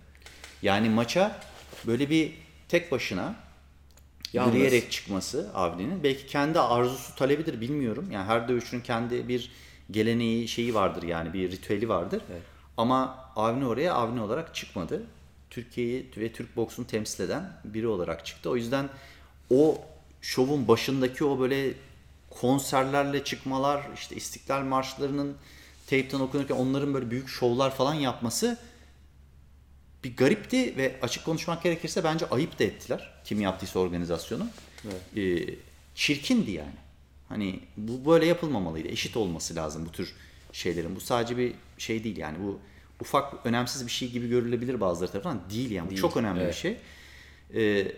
[0.62, 1.40] Yani maça
[1.86, 2.32] böyle bir
[2.68, 3.34] tek başına
[4.32, 4.54] Yalnız.
[4.54, 8.08] yürüyerek çıkması Avni'nin belki kendi arzusu talebidir bilmiyorum.
[8.12, 9.50] Yani her dövüşçünün kendi bir
[9.90, 12.22] geleneği şeyi vardır yani bir ritüeli vardır.
[12.76, 15.02] Ama Avni oraya Avni olarak çıkmadı.
[15.50, 18.50] Türkiye'yi ve Türk boksunu temsil eden biri olarak çıktı.
[18.50, 18.88] O yüzden
[19.50, 19.78] o
[20.20, 21.74] şovun başındaki o böyle
[22.30, 25.36] konserlerle çıkmalar, işte İstiklal Marşlarının
[25.86, 28.58] tape'ten okunurken onların böyle büyük şovlar falan yapması
[30.04, 33.12] bir garipti ve açık konuşmak gerekirse bence ayıp da ettiler.
[33.24, 34.46] Kim yaptıysa organizasyonu.
[35.16, 35.38] Ee,
[35.94, 36.74] çirkindi yani.
[37.28, 38.88] Hani bu böyle yapılmamalıydı.
[38.88, 40.14] Eşit olması lazım bu tür
[40.52, 40.96] şeylerin.
[40.96, 42.38] Bu sadece bir şey değil yani.
[42.42, 42.60] Bu
[43.00, 45.50] ufak önemsiz bir şey gibi görülebilir bazıları tarafından.
[45.50, 45.90] Değil yani.
[45.90, 46.54] Bu çok önemli evet.
[46.54, 46.76] bir şey.
[47.54, 47.92] Ee,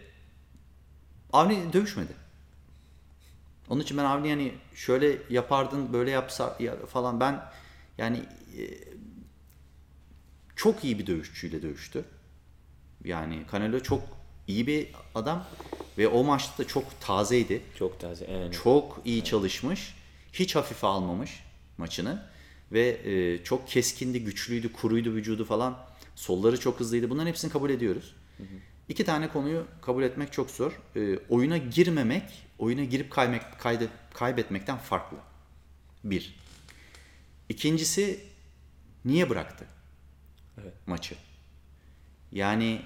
[1.32, 2.12] Avni dövüşmedi.
[3.68, 7.42] Onun için ben Avni yani şöyle yapardın böyle yapsa ya- falan ben
[7.98, 8.18] yani
[8.58, 8.62] e,
[10.58, 12.04] çok iyi bir dövüşçüyle dövüştü.
[13.04, 14.02] Yani Canelo çok
[14.46, 15.46] iyi bir adam
[15.98, 17.62] ve o maçta da çok tazeydi.
[17.78, 18.30] Çok taze.
[18.30, 18.52] Yani.
[18.52, 19.94] Çok iyi çalışmış.
[20.32, 21.44] Hiç hafife almamış
[21.78, 22.22] maçını.
[22.72, 25.78] Ve e, çok keskindi, güçlüydü, kuruydu vücudu falan.
[26.14, 27.10] Solları çok hızlıydı.
[27.10, 28.14] Bunların hepsini kabul ediyoruz.
[28.88, 30.80] İki tane konuyu kabul etmek çok zor.
[30.96, 32.22] E, oyuna girmemek,
[32.58, 35.16] oyuna girip kaymek, kaydı, kaybetmekten farklı.
[36.04, 36.36] Bir.
[37.48, 38.20] İkincisi
[39.04, 39.66] niye bıraktı
[40.62, 40.74] Evet.
[40.86, 41.14] maçı?
[42.32, 42.82] Yani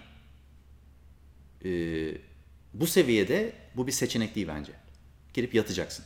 [1.65, 1.71] e,
[2.75, 4.73] bu seviyede bu bir seçenek değil bence.
[5.35, 6.05] Girip yatacaksın.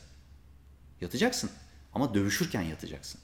[1.01, 1.51] Yatacaksın
[1.93, 3.21] ama dövüşürken yatacaksın.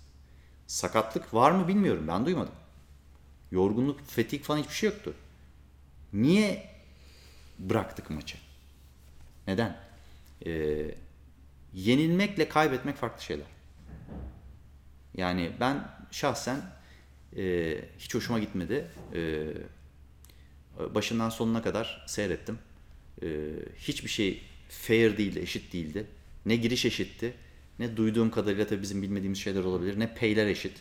[0.68, 2.56] Sakatlık var mı bilmiyorum ben duymadım.
[3.52, 5.14] Yorgunluk, fetik falan hiçbir şey yoktu.
[6.14, 6.70] Niye
[7.60, 8.38] bıraktık maçı?
[9.48, 9.78] Neden?
[10.46, 10.96] Ee,
[11.74, 13.48] yenilmekle kaybetmek farklı şeyler.
[15.14, 16.62] Yani ben şahsen
[17.38, 18.88] e, hiç hoşuma gitmedi.
[19.14, 19.48] E,
[20.96, 22.58] başından sonuna kadar seyrettim.
[23.24, 23.28] Ee,
[23.78, 26.06] hiçbir şey fair değildi, eşit değildi.
[26.46, 27.34] Ne giriş eşitti,
[27.80, 30.74] ne duyduğum kadarıyla tabii bizim bilmediğimiz şeyler olabilir, ne payler eşit.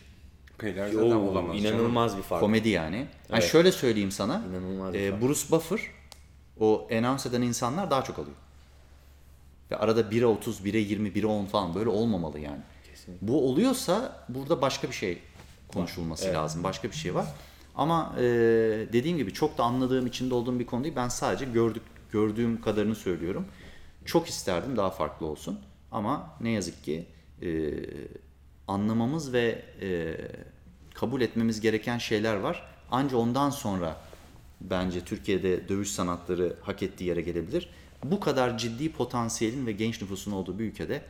[0.57, 1.57] Peyler zaten Oo, olamaz.
[1.63, 1.75] canım.
[1.75, 2.39] inanılmaz bir fark.
[2.41, 2.95] Komedi yani.
[2.95, 3.43] Yani Evet.
[3.43, 4.45] şöyle söyleyeyim sana.
[4.49, 5.21] İnanılmaz e.
[5.21, 5.79] Bruce Buffer
[6.59, 8.35] o announce eden insanlar daha çok alıyor.
[9.71, 12.61] Ve arada 1'e 30, 1'e 20, 1'e 10 falan böyle olmamalı yani.
[12.91, 13.27] Kesinlikle.
[13.27, 15.17] Bu oluyorsa burada başka bir şey
[15.73, 16.63] konuşulması lazım.
[16.63, 17.25] Başka bir şey var.
[17.75, 18.23] Ama e,
[18.93, 20.95] dediğim gibi çok da anladığım içinde olduğum bir konu değil.
[20.95, 23.45] Ben sadece gördük gördüğüm kadarını söylüyorum.
[24.05, 25.59] Çok isterdim daha farklı olsun.
[25.91, 27.05] Ama ne yazık ki
[27.41, 27.73] e,
[28.67, 30.17] anlamamız ve e,
[30.93, 32.67] kabul etmemiz gereken şeyler var.
[32.91, 33.97] Anca ondan sonra
[34.61, 37.69] bence Türkiye'de dövüş sanatları hak ettiği yere gelebilir.
[38.03, 41.01] Bu kadar ciddi potansiyelin ve genç nüfusun olduğu bir ülkede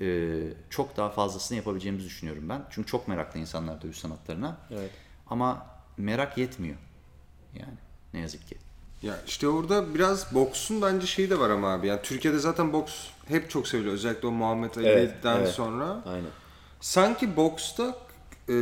[0.00, 0.38] e,
[0.70, 2.62] çok daha fazlasını yapabileceğimizi düşünüyorum ben.
[2.70, 4.56] Çünkü çok meraklı insanlar dövüş sanatlarına.
[4.70, 4.90] Evet.
[5.30, 6.76] Ama merak yetmiyor.
[7.54, 7.78] Yani
[8.14, 8.56] ne yazık ki.
[9.02, 11.86] Ya işte orada biraz boksun bence şeyi de var ama abi.
[11.86, 12.92] Yani Türkiye'de zaten boks
[13.28, 13.94] hep çok seviliyor.
[13.94, 15.50] Özellikle o Muhammed Evet, Ali'den evet.
[15.50, 16.02] sonra.
[16.06, 16.30] Aynen.
[16.80, 17.96] Sanki boksta
[18.48, 18.52] e,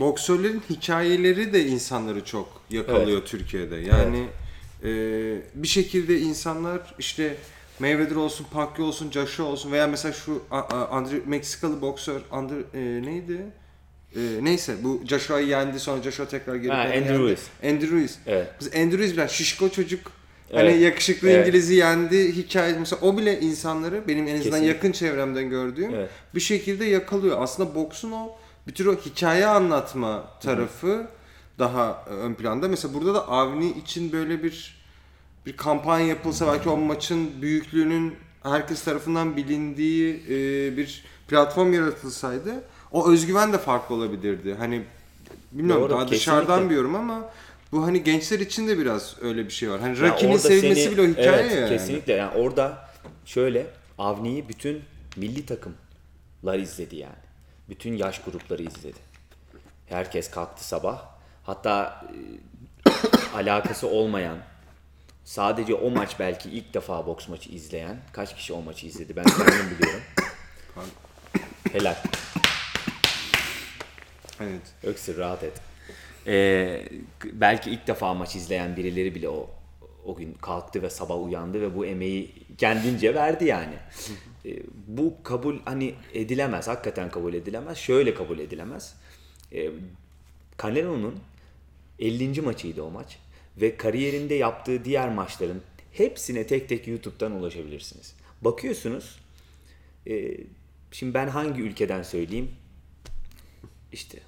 [0.00, 3.76] boksörlerin hikayeleri de insanları çok yakalıyor Türkiye'de.
[3.76, 4.26] Yani
[4.84, 4.92] e,
[5.54, 7.36] bir şekilde insanlar işte
[7.80, 12.54] Mayweather olsun, Pacquiao olsun, Joshua olsun veya mesela şu a, a, Andre, Meksikalı boksör Andre,
[12.74, 13.40] e, neydi?
[14.16, 17.18] E, neyse bu Joshua'yı yendi sonra Joshua tekrar geri Ha, Andrew yendi.
[17.18, 17.40] Ruiz.
[17.64, 18.18] Andrew Ruiz.
[18.26, 18.48] Evet.
[18.60, 20.12] Biz Andrew Ruiz bilen şişko çocuk
[20.52, 20.72] Evet.
[20.72, 21.46] hani yakışıklı Evet.
[21.46, 24.66] İngiliz'i yendi hikaye mesela o bile insanları benim en azından Kesinlikle.
[24.66, 26.10] yakın çevremden gördüğüm Evet.
[26.34, 27.42] bir şekilde yakalıyor.
[27.42, 28.28] Aslında boksun o
[28.66, 31.06] bir tür o hikaye anlatma tarafı
[31.58, 32.68] daha e, ön planda.
[32.68, 34.79] Mesela burada da Avni için böyle bir
[35.46, 43.10] bir kampanya yapılsa belki o maçın büyüklüğünün herkes tarafından bilindiği e, bir platform yaratılsaydı o
[43.10, 44.54] özgüven de farklı olabilirdi.
[44.58, 44.82] Hani
[45.52, 46.70] bilmiyorum Doğru, daha dışarıdan kesinlikle.
[46.70, 47.30] bir yorum ama
[47.72, 49.80] bu hani gençler için de biraz öyle bir şey var.
[49.80, 51.68] Hani Ya Rocky'nin orada sevilmesi seni- bile o hikaye evet, yani.
[51.68, 52.88] Kesinlikle yani orada
[53.24, 53.66] şöyle
[53.98, 54.82] Avni'yi bütün
[55.16, 57.12] milli takımlar izledi yani.
[57.68, 58.98] Bütün yaş grupları izledi.
[59.88, 61.02] Herkes kalktı sabah.
[61.44, 62.04] Hatta
[62.86, 62.90] e,
[63.36, 64.36] alakası olmayan
[65.30, 69.24] sadece o maç belki ilk defa boks maçı izleyen kaç kişi o maçı izledi ben
[69.24, 70.02] kendim biliyorum.
[71.72, 71.96] Helal.
[74.40, 74.62] Evet.
[74.82, 75.60] Öksür rahat et.
[76.26, 76.88] Ee,
[77.32, 79.50] belki ilk defa maç izleyen birileri bile o
[80.04, 83.74] o gün kalktı ve sabah uyandı ve bu emeği kendince verdi yani.
[84.46, 87.78] Ee, bu kabul hani edilemez, hakikaten kabul edilemez.
[87.78, 88.94] Şöyle kabul edilemez.
[89.52, 89.70] Ee,
[90.62, 91.20] Canelo'nun
[91.98, 92.40] 50.
[92.40, 93.18] maçıydı o maç
[93.56, 98.14] ve kariyerinde yaptığı diğer maçların hepsine tek tek YouTube'dan ulaşabilirsiniz.
[98.40, 99.20] Bakıyorsunuz.
[100.06, 100.36] e,
[100.92, 102.50] şimdi ben hangi ülkeden söyleyeyim?
[103.92, 104.18] İşte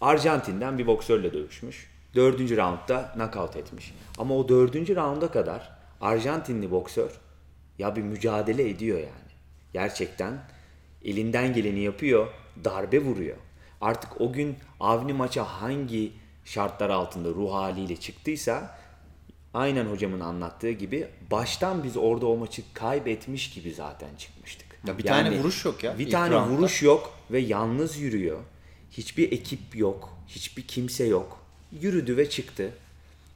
[0.00, 1.90] Arjantin'den bir boksörle dövüşmüş.
[2.14, 3.94] Dördüncü roundda knockout etmiş.
[4.18, 7.10] Ama o dördüncü rounda kadar Arjantinli boksör
[7.78, 9.32] ya bir mücadele ediyor yani.
[9.72, 10.38] Gerçekten
[11.04, 12.28] elinden geleni yapıyor,
[12.64, 13.36] darbe vuruyor.
[13.80, 16.12] Artık o gün Avni maça hangi
[16.48, 18.78] şartlar altında ruh haliyle çıktıysa
[19.54, 24.66] aynen hocamın anlattığı gibi baştan biz orada o maçı kaybetmiş gibi zaten çıkmıştık.
[24.86, 26.50] Ya bir tane vuruş yok ya Bir tane roundda.
[26.52, 28.38] vuruş yok ve yalnız yürüyor.
[28.90, 31.38] Hiçbir ekip yok, hiçbir kimse yok.
[31.80, 32.70] Yürüdü ve çıktı.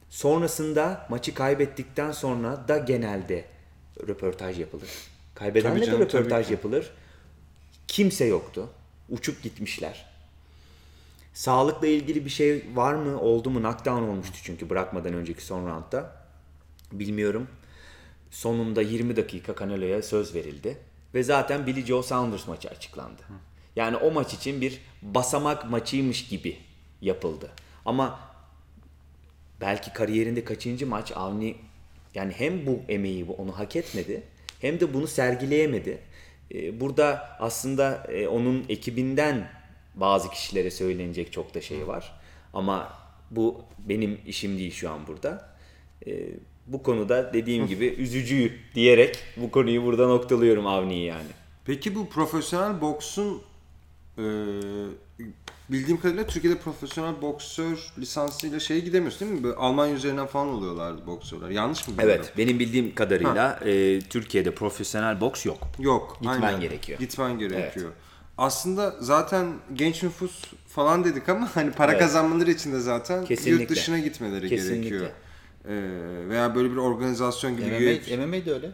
[0.09, 3.45] Sonrasında maçı kaybettikten sonra da genelde
[4.07, 4.89] röportaj yapılır.
[5.35, 6.91] Kaybedenle de röportaj yapılır.
[7.87, 8.69] Kimse yoktu.
[9.09, 10.12] Uçup gitmişler.
[11.33, 13.21] Sağlıkla ilgili bir şey var mı?
[13.21, 13.59] Oldu mu?
[13.59, 16.15] Knockdown olmuştu çünkü bırakmadan önceki son roundda.
[16.91, 17.47] Bilmiyorum.
[18.31, 20.77] Sonunda 20 dakika Canelo'ya söz verildi.
[21.13, 23.21] Ve zaten Billy Joe Saunders maçı açıklandı.
[23.75, 26.57] Yani o maç için bir basamak maçıymış gibi
[27.01, 27.51] yapıldı.
[27.85, 28.19] Ama
[29.61, 31.55] belki kariyerinde kaçıncı maç Avni
[32.15, 34.23] yani hem bu emeği onu hak etmedi
[34.61, 35.99] hem de bunu sergileyemedi.
[36.53, 39.51] Ee, Burada aslında e, onun ekibinden
[39.95, 42.19] bazı kişilere söylenecek çok da şey var.
[42.53, 42.93] Ama
[43.31, 45.49] bu benim işim değil şu an burada.
[46.07, 46.11] Ee,
[46.67, 51.29] Bu konuda dediğim gibi üzücü diyerek bu konuyu burada noktalıyorum Avni'yi yani.
[51.65, 53.41] Peki bu profesyonel boksun
[54.17, 54.23] e,
[55.69, 59.43] bildiğim kadarıyla Türkiye'de profesyonel boksör lisansıyla şeye gidemiyorsun değil mi?
[59.43, 61.49] Böyle Almanya üzerinden falan oluyorlardı boksörler.
[61.49, 62.21] Yanlış mı biliyorum?
[62.25, 65.67] Evet, benim bildiğim kadarıyla e, Türkiye'de profesyonel boks yok.
[65.79, 66.17] Yok.
[66.21, 66.61] Gitmen aynen.
[66.61, 66.99] gerekiyor.
[66.99, 67.91] Gitmen gerekiyor.
[68.43, 72.01] Aslında zaten genç nüfus falan dedik ama hani para Evet.
[72.01, 73.69] kazanmaları için de zaten yurt Kesinlikle.
[73.69, 74.89] dışına gitmeleri Kesinlikle.
[74.89, 75.11] gerekiyor.
[75.67, 78.71] Ee, veya böyle bir organizasyon gibi üye- MMA, MMA de öyle.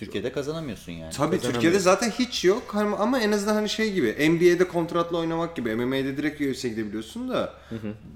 [0.00, 1.12] Türkiye'de kazanamıyorsun yani.
[1.12, 5.56] Tabii Türkiye'de zaten hiç yok Hani- ama en azından hani şey gibi NBA'de kontratla oynamak
[5.56, 7.54] gibi MMA'de direkt UFC'ye gidebiliyorsun da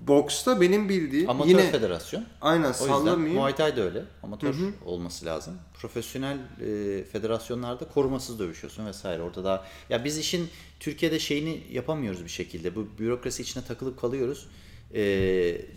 [0.07, 2.25] boksta benim bildiğim Amatör yine federasyon.
[2.41, 3.39] aynen O yüzden sallamayayım.
[3.39, 4.05] Muay Thai de öyle.
[4.23, 5.55] Amatör olması lazım.
[5.81, 9.23] Profesyonel e, federasyonlarda korumasız dövüşüyorsun vesaire.
[9.23, 10.49] Orada daha ya biz işin
[10.81, 12.77] Türkiye'de şeyini yapamıyoruz bir şekilde.
[12.77, 14.47] Bu bürokrasi içine takılıp kalıyoruz.
[14.95, 15.01] E,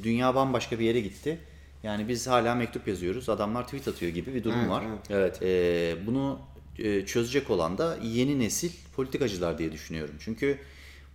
[0.03, 1.39] dünya bambaşka bir yere gitti.
[1.83, 3.29] Yani biz hala mektup yazıyoruz.
[3.29, 4.83] Adamlar tweet atıyor gibi bir durum var.
[5.09, 5.41] Evet.
[5.41, 6.39] E, bunu
[6.79, 10.15] e, çözecek olan da yeni nesil politikacılar diye düşünüyorum.
[10.19, 10.57] Çünkü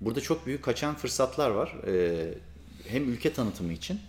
[0.00, 1.74] burada çok büyük kaçan fırsatlar var.
[1.86, 2.34] E,
[2.88, 4.00] hem ülke tanıtımı için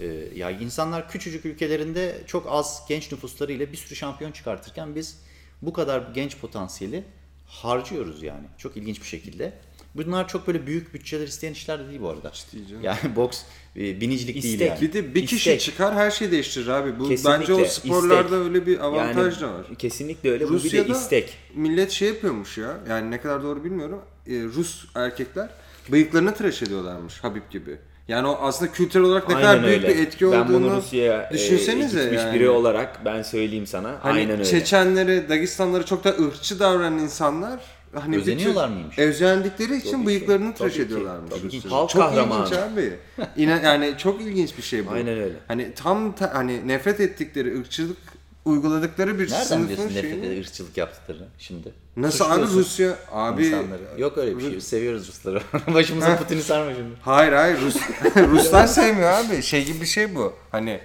[0.00, 5.18] ee, ya insanlar küçücük ülkelerinde çok az genç nüfusları ile bir sürü şampiyon çıkartırken biz
[5.62, 7.04] bu kadar genç potansiyeli
[7.46, 8.46] harcıyoruz yani.
[8.58, 9.52] Çok ilginç bir şekilde.
[9.94, 12.32] Bunlar çok böyle büyük bütçeler isteyen işler de değil bu arada.
[12.68, 12.82] canım.
[12.82, 13.42] Yani boks
[13.78, 14.68] e, binicilik değil İstek.
[14.68, 14.80] yani.
[14.80, 15.60] Bir de bir kişi İstek.
[15.60, 16.98] çıkar her şeyi değiştirir abi.
[16.98, 18.38] Bu Kesinlikle, bence o sporlarda istek.
[18.38, 19.66] öyle bir avantaj yani, da var.
[19.78, 20.44] Kesinlikle öyle.
[20.44, 21.38] Bu bir Rusya'da de istek.
[21.54, 22.76] millet şey yapıyormuş ya.
[22.88, 24.00] Yani ne kadar doğru bilmiyorum.
[24.26, 25.48] Ee, Rus erkekler
[25.92, 27.76] bıyıklarını tıraş ediyorlarmış Habib gibi.
[28.08, 29.94] Yani o aslında kültürel olarak ne kadar Aynen büyük öyle.
[29.94, 32.34] bir etki ben olduğunu bunu Rusya'ya e, düşünsenize gitmiş yani.
[32.34, 33.98] biri olarak ben söyleyeyim sana.
[34.02, 34.44] Hani Aynen öyle.
[34.44, 37.60] Çeçenlere, Dagistanlara çok da ırkçı davranan insanlar
[37.94, 38.98] hani Özeniyorlar tür- mıymış?
[38.98, 41.30] Özendikleri için Tabii ki, bıyıklarını tıraş ki, ediyorlarmış.
[41.30, 41.56] tabii ki.
[41.56, 41.74] Rusya'da.
[41.76, 42.44] Halk çok kahramanı.
[42.46, 42.92] ilginç abi.
[43.36, 44.90] Yine yani çok ilginç bir şey bu.
[44.90, 45.34] Aynen öyle.
[45.48, 47.96] Hani tam ta- hani nefret ettikleri ırkçılık
[48.44, 50.26] uyguladıkları bir Nereden sınıfın nefret şeyini.
[50.26, 51.72] ederek ırkçılık yaptıklarını şimdi?
[51.96, 53.82] Nasıl abi Suçluyorsun Rusya abi insanları.
[53.98, 54.60] Yok öyle bir şey.
[54.60, 55.40] Seviyoruz Rusları.
[55.74, 56.94] Başımıza Putin'i sarma şimdi.
[57.02, 57.76] Hayır hayır Rus
[58.16, 59.42] Ruslar sevmiyor abi.
[59.42, 60.32] Şey gibi bir şey bu.
[60.50, 60.80] Hani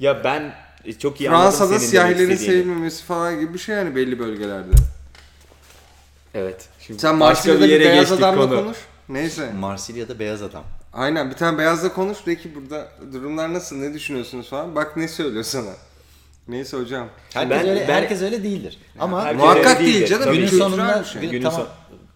[0.00, 0.52] Ya ben
[0.98, 4.70] çok iyi Fransa'da siyahilerin sevilmemesi falan gibi bir şey yani belli bölgelerde.
[6.34, 6.68] Evet.
[6.80, 8.62] Şimdi Sen Marsilya'da bir bir yere beyaz adamla konu.
[8.64, 8.78] konuş.
[9.08, 9.52] Neyse.
[9.58, 10.64] Marsilya'da beyaz adam.
[10.92, 14.74] Aynen bir tane beyazla konuş de ki burada durumlar nasıl ne düşünüyorsunuz falan.
[14.76, 15.70] Bak ne söylüyor sana.
[16.48, 17.08] Neyse hocam.
[17.34, 18.78] Herkes, Ben- öyle, ben- herkes öyle değildir.
[18.98, 20.32] Ama herkes Muhakkak öyle değil canım.
[20.34, 21.20] Günün sonunda şey.
[21.22, 21.68] gün, Günün tamam son-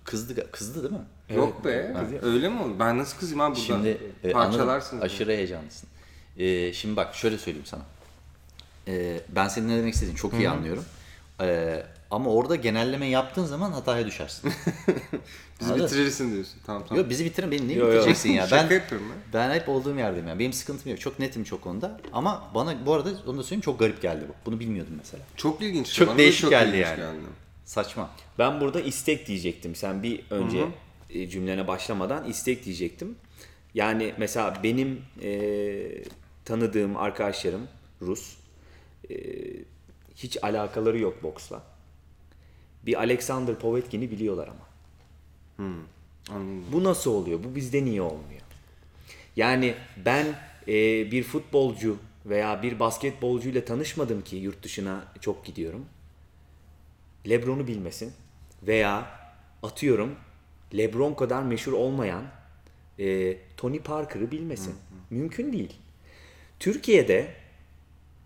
[0.05, 1.37] kızdı kızdı değil mi?
[1.37, 1.95] Yok be.
[2.23, 2.75] Öyle mi oldu?
[2.81, 3.65] Ben nasıl kızayım abi burada?
[3.67, 4.93] Şimdi e, Parçalarsınız.
[4.93, 5.89] anladım, aşırı heyecanlısın.
[6.39, 7.83] E, şimdi bak şöyle söyleyeyim sana.
[8.89, 10.85] E, ben senin ne demek istediğini çok iyi anlıyorum.
[11.41, 14.53] E, ama orada genelleme yaptığın zaman hataya düşersin.
[15.61, 15.87] Bizi Anladın?
[15.87, 16.55] bitirirsin diyorsun.
[16.67, 16.99] Tamam tamam.
[17.03, 17.93] Yok bizi bitirin beni niye Yo, yo.
[17.93, 18.47] bitireceksin ya?
[18.47, 19.33] Şaka Ben yapıyorum ben.
[19.51, 20.39] ben hep olduğum yerdeyim yani.
[20.39, 21.01] Benim sıkıntım yok.
[21.01, 22.01] Çok netim çok konuda.
[22.13, 24.33] Ama bana bu arada onu da söyleyeyim çok garip geldi bu.
[24.47, 25.23] Bunu bilmiyordum mesela.
[25.37, 25.93] Çok ilginç.
[25.95, 26.97] Çok Bana değişik geldi ilginç yani.
[26.97, 27.19] geldi.
[27.65, 28.11] Saçma.
[28.39, 29.75] Ben burada istek diyecektim.
[29.75, 30.65] Sen bir önce
[31.11, 33.17] e, cümlene başlamadan istek diyecektim.
[33.75, 35.33] Yani mesela benim e,
[36.45, 37.69] tanıdığım arkadaşlarım
[38.03, 38.37] Rus.
[39.11, 39.15] E,
[40.17, 41.63] hiç alakaları yok boksla.
[42.87, 44.67] Bir Alexander Povetkin'i biliyorlar ama.
[46.31, 46.65] Anladım.
[46.73, 47.45] Bu nasıl oluyor?
[47.45, 48.41] Bu bizde niye olmuyor?
[49.37, 50.27] Yani ben
[50.69, 50.73] e,
[51.11, 55.87] bir futbolcu veya bir basketbolcuyla tanışmadım ki yurt dışına çok gidiyorum.
[57.29, 58.13] Lebron'u bilmesin
[58.63, 59.21] veya
[59.63, 60.17] atıyorum
[60.77, 62.25] Lebron kadar meşhur olmayan
[62.99, 64.75] e, Tony Parker'ı bilmesin.
[65.11, 65.73] Mümkün değil.
[66.61, 67.35] Türkiye'de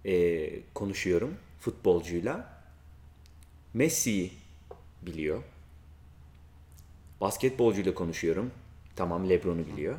[0.04, 2.58] e, konuşuyorum futbolcuyla.
[3.74, 4.32] Messi'yi
[5.12, 5.42] biliyor.
[7.20, 8.50] Basketbolcuyla konuşuyorum.
[8.96, 9.96] Tamam Lebron'u biliyor.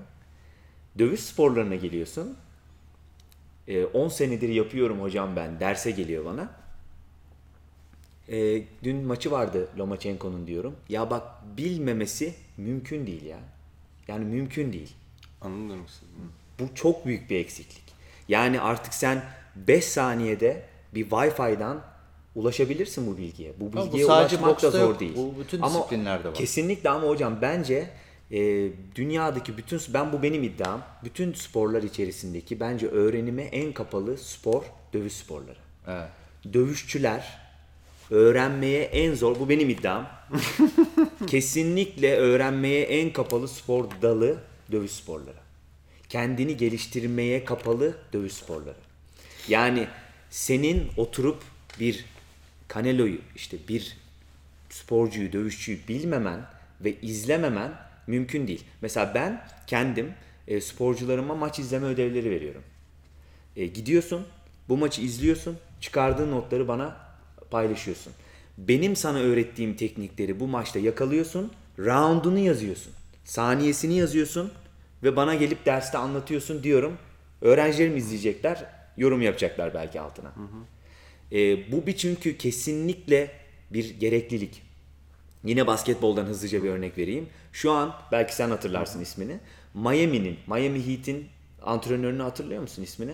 [0.99, 2.37] Dövüş sporlarına geliyorsun.
[3.67, 5.59] Ee, 10 senedir yapıyorum hocam ben.
[5.59, 6.49] Derse geliyor bana.
[8.29, 10.75] Ee, dün maçı vardı Lomachenko'nun diyorum.
[10.89, 11.23] Ya bak
[11.57, 13.39] bilmemesi mümkün değil ya.
[14.07, 14.93] Yani mümkün değil.
[15.41, 15.85] Anladım.
[16.59, 17.83] Bu çok büyük bir eksiklik.
[18.27, 19.23] Yani artık sen
[19.55, 21.81] 5 saniyede bir Wi-Fi'dan
[22.39, 23.53] ulaşabilirsin bu bilgiye.
[23.59, 24.99] Bu Ama bu bilgiye sadece ulaşmak da zor yok.
[24.99, 25.15] değil.
[25.15, 26.33] Bu bütün ama disiplinlerde var.
[26.35, 27.89] Kesinlikle ama hocam bence
[28.31, 30.81] e, dünyadaki bütün ben bu benim iddiam.
[31.03, 35.57] Bütün sporlar içerisindeki bence öğrenime en kapalı spor dövüş sporları.
[35.87, 36.09] Evet.
[36.53, 37.39] Dövüşçüler
[38.11, 40.07] öğrenmeye en zor bu benim iddiam.
[41.27, 44.37] Kesinlikle öğrenmeye en kapalı spor dalı
[44.71, 45.37] dövüş sporları.
[46.09, 48.77] Kendini geliştirmeye kapalı dövüş sporları.
[49.47, 49.87] Yani
[50.29, 51.43] senin oturup
[51.79, 52.05] bir
[52.73, 53.97] Canelo'yu işte bir
[54.69, 56.39] sporcuyu, dövüşçüyü bilmemen
[56.81, 57.71] ve izlememen
[58.07, 58.63] mümkün değil.
[58.81, 60.13] Mesela ben kendim
[60.47, 62.63] e, sporcularıma maç izleme ödevleri veriyorum.
[63.55, 64.25] E, gidiyorsun,
[64.69, 66.97] bu maçı izliyorsun, çıkardığın notları bana
[67.51, 68.13] paylaşıyorsun.
[68.57, 72.93] Benim sana öğrettiğim teknikleri bu maçta yakalıyorsun, roundunu yazıyorsun,
[73.25, 74.51] saniyesini yazıyorsun
[75.03, 76.97] ve bana gelip derste anlatıyorsun diyorum.
[77.41, 78.65] Öğrencilerim izleyecekler,
[78.97, 80.31] yorum yapacaklar belki altına.
[81.31, 83.31] E, bu bir çünkü kesinlikle
[83.73, 84.61] bir gereklilik.
[85.43, 87.29] Yine basketboldan hızlıca bir örnek vereyim.
[87.53, 89.39] Şu an belki sen hatırlarsın ismini.
[89.73, 91.27] Miami'nin, Miami Heat'in
[91.63, 93.11] antrenörünü hatırlıyor musun ismini?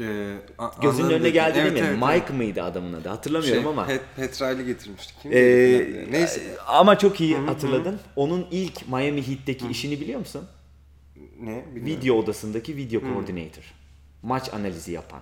[0.00, 0.36] Ee,
[0.82, 1.98] Gözünün önüne geldi Evet, değil mi?
[2.02, 3.08] evet, Mike mıydı adamın adı?
[3.08, 3.86] Hatırlamıyorum Şey, ama.
[3.86, 5.16] Pet, Petral'i getirmiştik.
[5.22, 6.06] Kim Ee?
[6.10, 6.56] Neyse.
[6.66, 8.00] Ama çok iyi hatırladın.
[8.16, 10.44] Onun ilk Miami Heat'teki işini biliyor musun?
[11.16, 11.64] Ne?
[11.74, 11.86] Bilmiyorum.
[11.86, 13.64] Video odasındaki video coordinator.
[14.22, 15.20] Maç analizi yapan.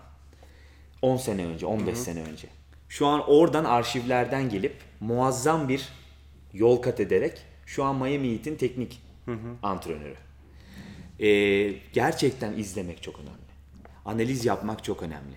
[1.03, 2.49] 10 sene önce, 15 sene önce.
[2.89, 5.89] Şu an oradan arşivlerden gelip muazzam bir
[6.53, 9.03] yol kat ederek şu an Miami Heat'in teknik
[9.63, 10.17] antrenörü.
[11.21, 13.33] Ee, gerçekten izlemek çok önemli.
[14.05, 15.37] Analiz yapmak çok önemli.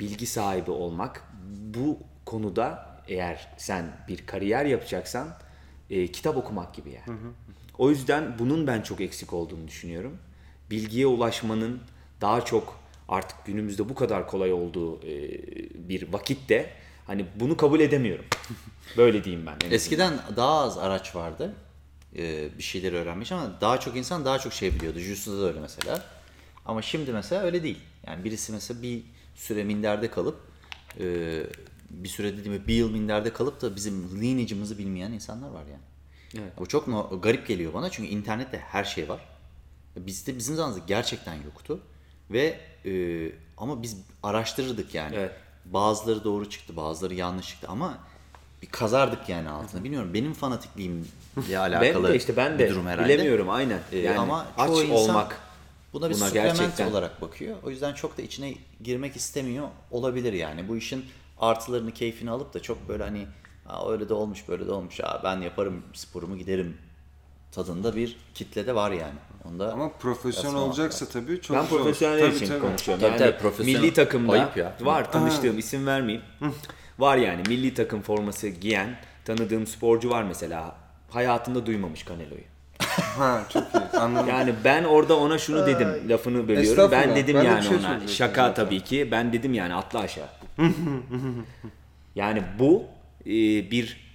[0.00, 1.22] Bilgi sahibi olmak
[1.74, 5.28] bu konuda eğer sen bir kariyer yapacaksan
[5.90, 7.18] e, kitap okumak gibi yani.
[7.78, 10.18] O yüzden bunun ben çok eksik olduğunu düşünüyorum.
[10.70, 11.80] Bilgiye ulaşmanın
[12.20, 15.30] daha çok artık günümüzde bu kadar kolay olduğu e,
[15.88, 16.70] bir vakitte
[17.06, 18.24] hani bunu kabul edemiyorum.
[18.96, 19.52] Böyle diyeyim ben.
[19.52, 19.70] azından.
[19.70, 21.54] Eskiden daha az araç vardı.
[22.18, 24.98] Ee, bir şeyleri öğrenmiş ama daha çok insan daha çok şey biliyordu.
[24.98, 26.04] Jutsu'da da öyle mesela.
[26.66, 27.78] Ama şimdi mesela öyle değil.
[28.06, 29.02] Yani birisi mesela bir
[29.34, 30.40] süre minderde kalıp
[31.00, 31.04] e,
[31.90, 35.82] bir süre dediğim bir yıl minderde kalıp da bizim lineage'ımızı bilmeyen insanlar var yani.
[36.34, 36.52] Evet.
[36.58, 36.86] Bu çok
[37.22, 39.20] garip geliyor bana çünkü internette her şey var.
[39.96, 41.80] Bizde bizim zamanımızda gerçekten yoktu
[42.30, 42.92] ve e,
[43.56, 45.16] ama biz araştırırdık yani.
[45.16, 45.32] Evet.
[45.64, 47.98] Bazıları doğru çıktı, bazıları yanlış çıktı ama
[48.62, 49.84] bir kazardık yani altına.
[49.84, 51.04] Bilmiyorum benim fanatikliğimle
[51.58, 53.14] alakalı ben de işte ben de bir durum herhalde.
[53.14, 53.80] bilemiyorum aynen.
[53.92, 55.40] Ee, Yani ama aç çoğu insan olmak
[55.92, 57.56] buna bir buna supplement gerçekten- olarak bakıyor.
[57.64, 58.54] O yüzden çok da içine
[58.84, 60.68] girmek istemiyor olabilir yani.
[60.68, 61.04] Bu işin
[61.38, 63.26] artılarını, keyfini alıp da çok böyle hani
[63.66, 65.00] "Aa, öyle de olmuş, böyle de olmuş.
[65.00, 66.76] Aa, ben yaparım sporumu giderim
[67.52, 69.14] tadında bir kitle de var yani.
[69.48, 71.78] Onda Ama profesyonel olacaksa tabii çok Ben zor.
[71.78, 72.60] profesyoneller Tabii, için tabii.
[72.60, 73.00] konuşuyorum.
[73.02, 73.80] Tabii, yani tabii, profesyonel.
[73.80, 74.72] milli takımda Ayıp ya.
[74.80, 76.24] var tanıştığım isim vermeyeyim.
[76.98, 80.76] var yani milli takım forması giyen tanıdığım sporcu var mesela.
[81.10, 82.40] Hayatında duymamış Canelo'yu.
[83.16, 83.98] Ha çok iyi.
[84.00, 84.28] Anladım.
[84.28, 85.88] Yani ben orada ona şunu dedim.
[86.08, 86.90] Lafını bölüyorum.
[86.90, 88.08] Ben dedim Ben yani şey ona.
[88.08, 88.64] Şaka zaten.
[88.64, 89.08] tabii ki.
[89.10, 90.28] Ben dedim yani atla aşağı.
[92.14, 92.84] yani bu
[93.26, 93.30] e,
[93.70, 94.06] bir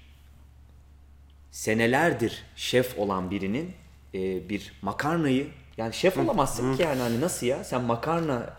[1.52, 3.72] senelerdir şef olan birinin
[4.14, 5.48] e, bir makarnayı
[5.78, 7.64] yani şef olamazsın ki yani hani nasıl ya?
[7.64, 8.54] Sen makarna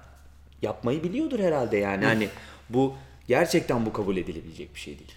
[0.62, 2.05] yapmayı biliyordur herhalde yani.
[2.05, 2.28] Hani
[2.70, 2.94] bu
[3.28, 5.12] gerçekten bu kabul edilebilecek bir şey değil.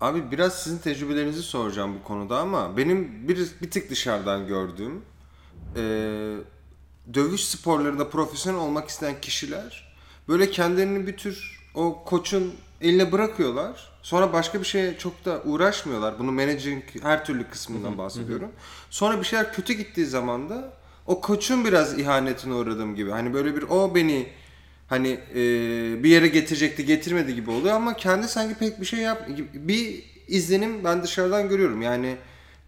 [0.00, 5.02] Abi biraz sizin tecrübelerinizi soracağım bu konuda ama benim bir, bir tık dışarıdan gördüğüm
[5.76, 5.82] e,
[7.14, 9.94] dövüş sporlarında profesyonel olmak isteyen kişiler
[10.28, 12.54] böyle kendilerini bir tür o koçun
[12.84, 13.90] eline bırakıyorlar.
[14.02, 16.18] Sonra başka bir şeye çok da uğraşmıyorlar.
[16.18, 18.50] Bunu managing her türlü kısmından bahsediyorum.
[18.90, 20.72] Sonra bir şeyler kötü gittiği zaman da
[21.06, 23.10] o koçun biraz ihanetine uğradığım gibi.
[23.10, 24.26] Hani böyle bir o beni
[24.88, 25.36] hani e,
[26.04, 30.84] bir yere getirecekti getirmedi gibi oluyor ama kendi sanki pek bir şey yap bir izlenim
[30.84, 32.16] ben dışarıdan görüyorum yani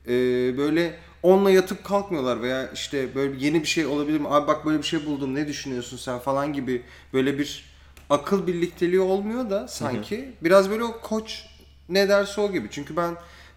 [0.08, 0.12] e,
[0.58, 4.78] böyle onunla yatıp kalkmıyorlar veya işte böyle yeni bir şey olabilir mi abi bak böyle
[4.78, 7.75] bir şey buldum ne düşünüyorsun sen falan gibi böyle bir
[8.10, 11.44] akıl birlikteliği olmuyor da sanki biraz böyle o koç
[11.88, 13.14] ne derse o gibi çünkü ben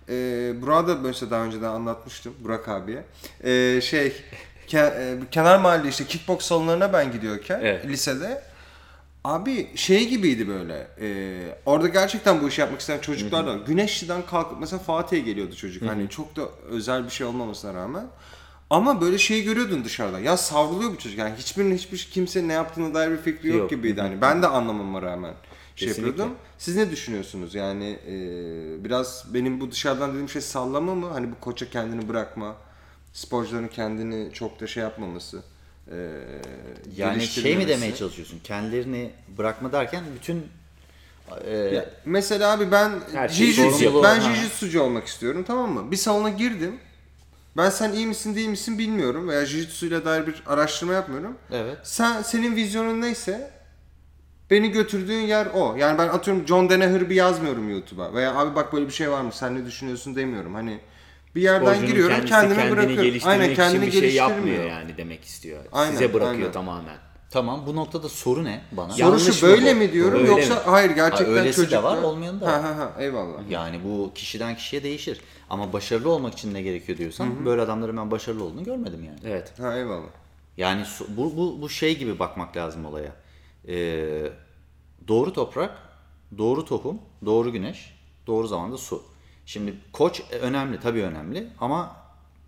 [0.09, 0.13] e,
[0.61, 3.03] Burak'a da mesela daha önceden anlatmıştım Burak abiye
[3.43, 4.13] E, şey
[4.67, 7.85] ke- e, kenar mahalle işte kickbox salonlarına ben gidiyorken Evet.
[7.87, 8.41] lisede
[9.23, 10.87] Abi şey gibiydi böyle.
[11.01, 13.53] e, orada gerçekten bu işi yapmak isteyen çocuklar da.
[13.55, 15.83] Güneşli'den kalkıp mesela Fatih'e geliyordu çocuk.
[15.89, 18.07] Hani çok da özel bir şey olmamasına rağmen.
[18.69, 20.19] Ama böyle şeyi görüyordun dışarıdan.
[20.19, 21.17] Ya savruluyor bu çocuk.
[21.19, 23.69] Yani hiçbirinin hiçbir kimsenin ne yaptığına dair bir fikri yok, Yok.
[23.69, 24.01] gibiydi.
[24.01, 25.33] Hani ben de anlamama rağmen
[25.75, 26.09] şey Kesinlikle.
[26.09, 26.35] yapıyordum.
[26.57, 27.55] Siz ne düşünüyorsunuz?
[27.55, 28.13] Yani e,
[28.83, 31.07] biraz benim bu dışarıdan dediğim şey sallama mı?
[31.13, 32.55] Hani bu koça kendini bırakma.
[33.13, 35.43] Sporcuların kendini çok da şey yapmaması.
[35.91, 35.95] E,
[36.97, 38.39] yani şey mi demeye çalışıyorsun?
[38.43, 40.43] Kendilerini bırakma derken bütün
[41.45, 43.47] e, Ya, mesela abi ben Her şey
[44.03, 45.91] ben jiu-jitsucu olmak istiyorum tamam mı?
[45.91, 46.75] Bir salona girdim.
[47.57, 51.37] Ben sen iyi misin değil misin bilmiyorum veya jiu-jitsu ile dair bir araştırma yapmıyorum.
[51.51, 51.77] Evet.
[51.83, 53.51] Sen senin vizyonun neyse
[54.49, 55.75] beni götürdüğün yer o.
[55.75, 59.21] Yani ben atıyorum John Danaher bir yazmıyorum YouTube'a veya abi bak böyle bir şey var
[59.21, 60.53] mı sen ne düşünüyorsun demiyorum.
[60.53, 60.79] Hani
[61.35, 63.19] bir yerden Sporcunun giriyorum kendimi kendini bırakıyorum.
[63.25, 64.79] Aynen kendini için bir şey yapmıyor geliştirmiyor.
[64.79, 65.65] yani demek istiyor.
[65.71, 66.51] Aynen, Size bırakıyor aynen.
[66.51, 66.97] tamamen.
[67.29, 68.93] Tamam bu noktada soru ne bana?
[68.97, 70.61] Yanlış Sorusu mı böyle mi diyorum Öyle yoksa mi?
[70.65, 72.61] hayır gerçekten Ha, öylesi de var, olmayanı da var.
[72.61, 73.49] Ha ha ha eyvallah.
[73.49, 75.21] Yani bu kişiden kişiye değişir.
[75.49, 79.19] Ama başarılı olmak için ne gerekiyor diyorsan böyle adamların ben başarılı olduğunu görmedim yani.
[79.25, 79.59] Evet.
[79.59, 80.07] Ha eyvallah.
[80.57, 83.15] Yani bu, bu, bu şey gibi bakmak lazım olaya.
[83.67, 84.31] Ee,
[85.07, 85.71] doğru toprak,
[86.37, 87.95] doğru tohum, doğru güneş,
[88.27, 89.03] doğru zamanda su.
[89.45, 91.95] Şimdi koç önemli tabii önemli ama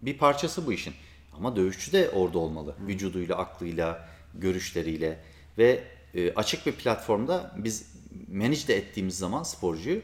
[0.02, 0.94] bir parçası bu işin.
[1.38, 2.76] Ama dövüşçü de orada olmalı.
[2.88, 5.20] Vücuduyla, aklıyla, görüşleriyle
[5.58, 5.84] ve
[6.16, 7.92] e, açık bir platformda biz
[8.32, 10.02] manage de ettiğimiz zaman sporcuyu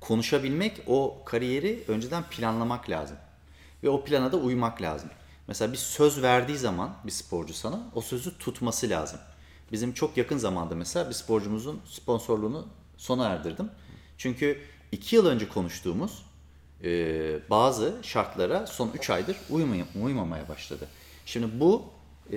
[0.00, 3.16] konuşabilmek, o kariyeri önceden planlamak lazım.
[3.82, 5.10] Ve o plana da uymak lazım.
[5.48, 9.20] Mesela bir söz verdiği zaman bir sporcu sana o sözü tutması lazım.
[9.72, 13.70] Bizim çok yakın zamanda mesela bir sporcumuzun sponsorluğunu sona erdirdim.
[14.18, 14.58] Çünkü
[14.92, 16.22] iki yıl önce konuştuğumuz
[16.84, 19.36] e, bazı şartlara son 3 aydır
[19.94, 20.88] uymamaya başladı.
[21.26, 21.84] Şimdi bu
[22.32, 22.36] e,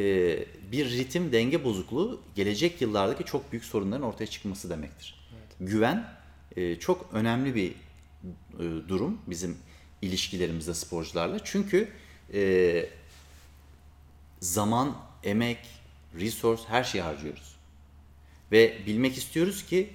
[0.71, 5.27] bir ritim denge bozukluğu gelecek yıllardaki çok büyük sorunların ortaya çıkması demektir.
[5.59, 6.07] Güven
[6.55, 9.57] e, çok önemli bir e, durum bizim
[10.01, 11.39] ilişkilerimizde sporcularla.
[11.43, 11.89] Çünkü
[12.33, 12.89] e,
[14.39, 15.59] zaman, emek,
[16.19, 17.55] resource her şeyi harcıyoruz.
[18.51, 19.89] Ve bilmek istiyoruz ki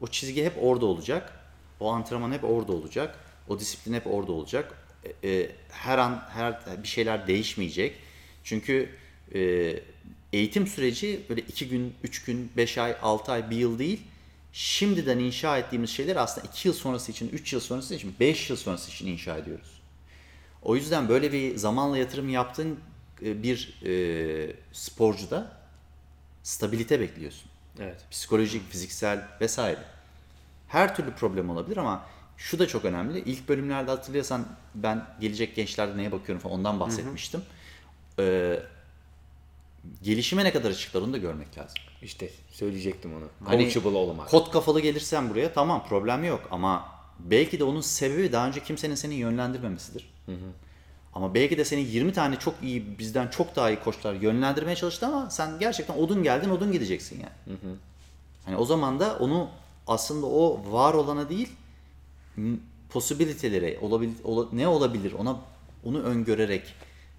[0.00, 1.32] o çizgi hep orada olacak.
[1.80, 3.18] O antrenman hep orada olacak.
[3.48, 4.86] O disiplin hep orada olacak.
[5.22, 7.96] E, e, her an her bir şeyler değişmeyecek.
[8.44, 8.90] Çünkü
[9.34, 9.80] e,
[10.32, 14.00] eğitim süreci böyle iki gün, üç gün, beş ay, altı ay, bir yıl değil.
[14.52, 18.56] Şimdiden inşa ettiğimiz şeyler aslında iki yıl sonrası için, üç yıl sonrası için, beş yıl
[18.56, 19.80] sonrası için inşa ediyoruz.
[20.62, 22.78] O yüzden böyle bir zamanla yatırım yaptığın
[23.22, 25.60] e, bir e, sporcuda
[26.42, 27.50] stabilite bekliyorsun.
[27.80, 28.00] Evet.
[28.10, 29.80] Psikolojik, fiziksel vesaire.
[30.68, 32.06] Her türlü problem olabilir ama
[32.36, 33.18] şu da çok önemli.
[33.18, 37.42] İlk bölümlerde hatırlıyorsan ben gelecek gençlerde neye bakıyorum falan ondan bahsetmiştim.
[38.18, 38.62] Ee,
[40.02, 41.74] gelişime ne kadar açıklar onu da görmek lazım.
[42.02, 43.24] İşte söyleyecektim onu.
[43.44, 44.30] Hani Coachable olmak.
[44.30, 48.94] Kot kafalı gelirsen buraya tamam problem yok ama belki de onun sebebi daha önce kimsenin
[48.94, 50.10] seni yönlendirmemesidir.
[51.14, 55.06] Ama belki de seni 20 tane çok iyi bizden çok daha iyi koçlar yönlendirmeye çalıştı
[55.06, 57.58] ama sen gerçekten odun geldin odun gideceksin yani.
[58.44, 59.48] Hani o zaman da onu
[59.86, 61.48] aslında o var olana değil
[62.90, 65.40] possibility'lere olabil, ola- ne olabilir ona
[65.84, 66.62] onu öngörerek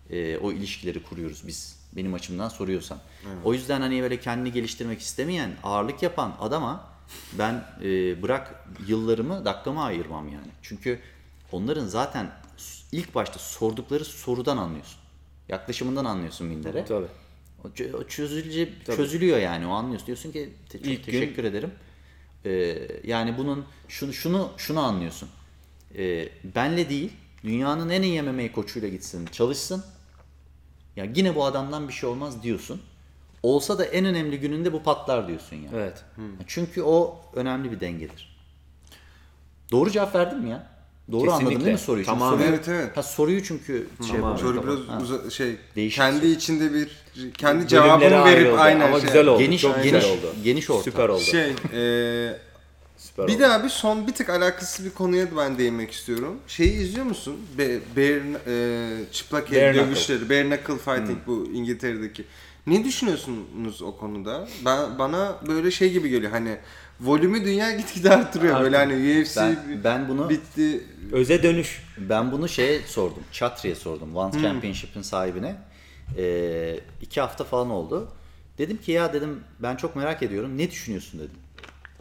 [0.10, 2.98] e, o ilişkileri kuruyoruz biz benim açımdan soruyorsan.
[3.44, 6.88] O yüzden hani böyle kendini geliştirmek istemeyen ağırlık yapan adama
[7.34, 10.48] ben e, bırak yıllarımı dakikamı ayırmam yani.
[10.62, 11.00] Çünkü
[11.52, 12.32] onların zaten
[12.92, 15.00] ilk başta sordukları sorudan anlıyorsun.
[15.50, 16.86] Yaklaşımından anlıyorsun Minder'e.
[16.86, 17.08] Tabii.
[17.64, 20.08] O, çö- o çözülece, çözülüyor yani o anlıyorsun.
[20.08, 21.72] Diyorsun ki çok İlk gün- teşekkür ederim.
[22.46, 25.30] Ee, yani bunun şunu şunu şunu anlıyorsun.
[25.98, 27.12] Ee, benle değil
[27.44, 29.84] dünyanın en iyi MMA koçuyla gitsin çalışsın.
[30.96, 32.82] Ya yine bu adamdan bir şey olmaz diyorsun.
[33.44, 35.70] Olsa da en önemli gününde bu patlar diyorsun yani.
[35.76, 36.04] Evet.
[36.48, 38.38] Çünkü o önemli bir dengedir.
[39.72, 40.68] Doğru cevap verdim mi ya?
[41.12, 41.46] Doğru Kesinlikle.
[41.48, 42.06] anladın değil mi soruyu?
[42.06, 42.38] Tamamen.
[42.38, 42.98] soruyu- Evet, evet.
[42.98, 44.38] Ha, soruyu çünkü şey Tamam.
[44.38, 45.00] Soru biraz Ha.
[45.04, 46.28] uza- şey Değişik kendi soru.
[46.28, 46.90] içinde bir
[47.38, 49.08] kendi cevabını verip ayrıldı aynen ama şey.
[49.08, 49.40] güzel oldu.
[49.42, 50.34] Geniş- çok geniş- güzel oldu.
[50.44, 50.84] geniş ortam.
[50.84, 51.22] Süper oldu.
[51.22, 52.38] Şey, e,
[53.28, 53.42] bir oldu.
[53.42, 56.38] daha bir son bir tık alakasız bir konuya da ben değinmek istiyorum.
[56.48, 57.38] Şeyi izliyor musun?
[57.58, 59.88] Be, bare, e, çıplak Bare el knuckle.
[59.88, 62.26] dövüşleri, bare knuckle fighting bu İngiltere'deki.
[62.68, 64.48] Ne düşünüyorsunuz o konuda?
[64.66, 66.32] Ben bana böyle şey gibi geliyor.
[66.32, 66.58] Hani
[67.02, 68.62] volümü dünya gitgide artırıyor.
[68.62, 70.84] Böyle hani UFC Ben, ben bunu bitti.
[71.12, 71.84] Öze dönüş.
[71.98, 73.24] Ben bunu şeye sordum.
[73.32, 74.16] Chatri'ye sordum.
[74.16, 75.56] One Championship'in sahibine.
[76.18, 78.08] Ee, iki hafta falan oldu.
[78.58, 80.58] Dedim ki ya dedim ben çok merak ediyorum.
[80.58, 81.38] Ne düşünüyorsun dedim.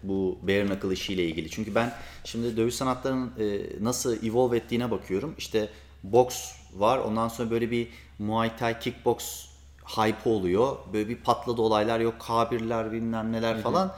[0.03, 1.51] Bu bare knuckle işiyle ilgili.
[1.51, 1.93] Çünkü ben
[2.25, 5.35] şimdi dövüş sanatlarının e, nasıl evolve ettiğine bakıyorum.
[5.39, 5.69] İşte
[6.03, 6.99] boks var.
[6.99, 7.89] Ondan sonra böyle bir
[8.19, 9.47] Muay Thai kickbox
[9.97, 10.77] hype oluyor.
[10.93, 12.15] Böyle bir patladı olaylar yok.
[12.21, 13.97] K1'ler bilmem neler falan.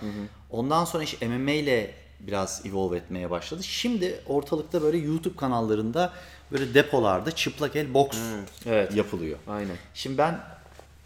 [0.51, 3.63] Ondan sonra işte MMA ile biraz evolve etmeye başladı.
[3.63, 6.13] Şimdi ortalıkta böyle YouTube kanallarında
[6.53, 8.19] böyle depolarda çıplak el boks
[8.67, 8.97] Evet.
[8.97, 9.39] yapılıyor.
[9.49, 9.77] Aynen.
[9.95, 10.41] Şimdi ben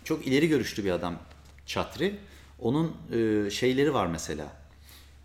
[0.05, 1.15] çok ileri görüşlü bir adam
[1.67, 2.19] Çatri.
[2.61, 4.47] Onun e, şeyleri var mesela.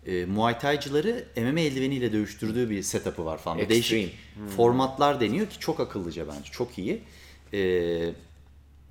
[0.06, 3.58] E, Muay Thai'cıları MMA eldiveniyle dövüştürdüğü bir setup'ı var falan.
[3.58, 3.74] Extreme.
[3.74, 4.18] Değişik
[4.56, 6.50] formatlar deniyor ki çok akıllıca bence.
[6.50, 7.02] Çok iyi.
[7.52, 8.14] E,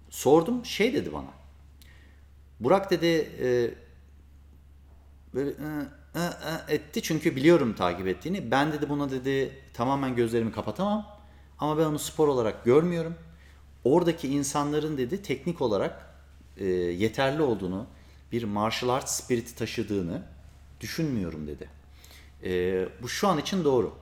[0.10, 1.30] sordum şey dedi bana.
[2.60, 3.72] Burak dedi e,
[5.34, 8.52] böyle ı, ı etti çünkü biliyorum takip ettiğini.
[8.52, 11.08] Ben dedi buna dedi tamamen gözlerimi kapatamam
[11.60, 13.16] ama ben onu spor olarak görmüyorum.
[13.84, 16.16] Oradaki insanların dedi teknik olarak
[16.58, 17.88] e, yeterli olduğunu,
[18.32, 20.24] bir martial arts spiriti taşıdığını
[20.82, 21.70] düşünmüyorum dedi.
[22.44, 23.94] E, bu şu an için doğru.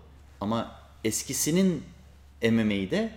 [0.42, 1.84] Ama eskisinin
[2.44, 3.12] MMA'de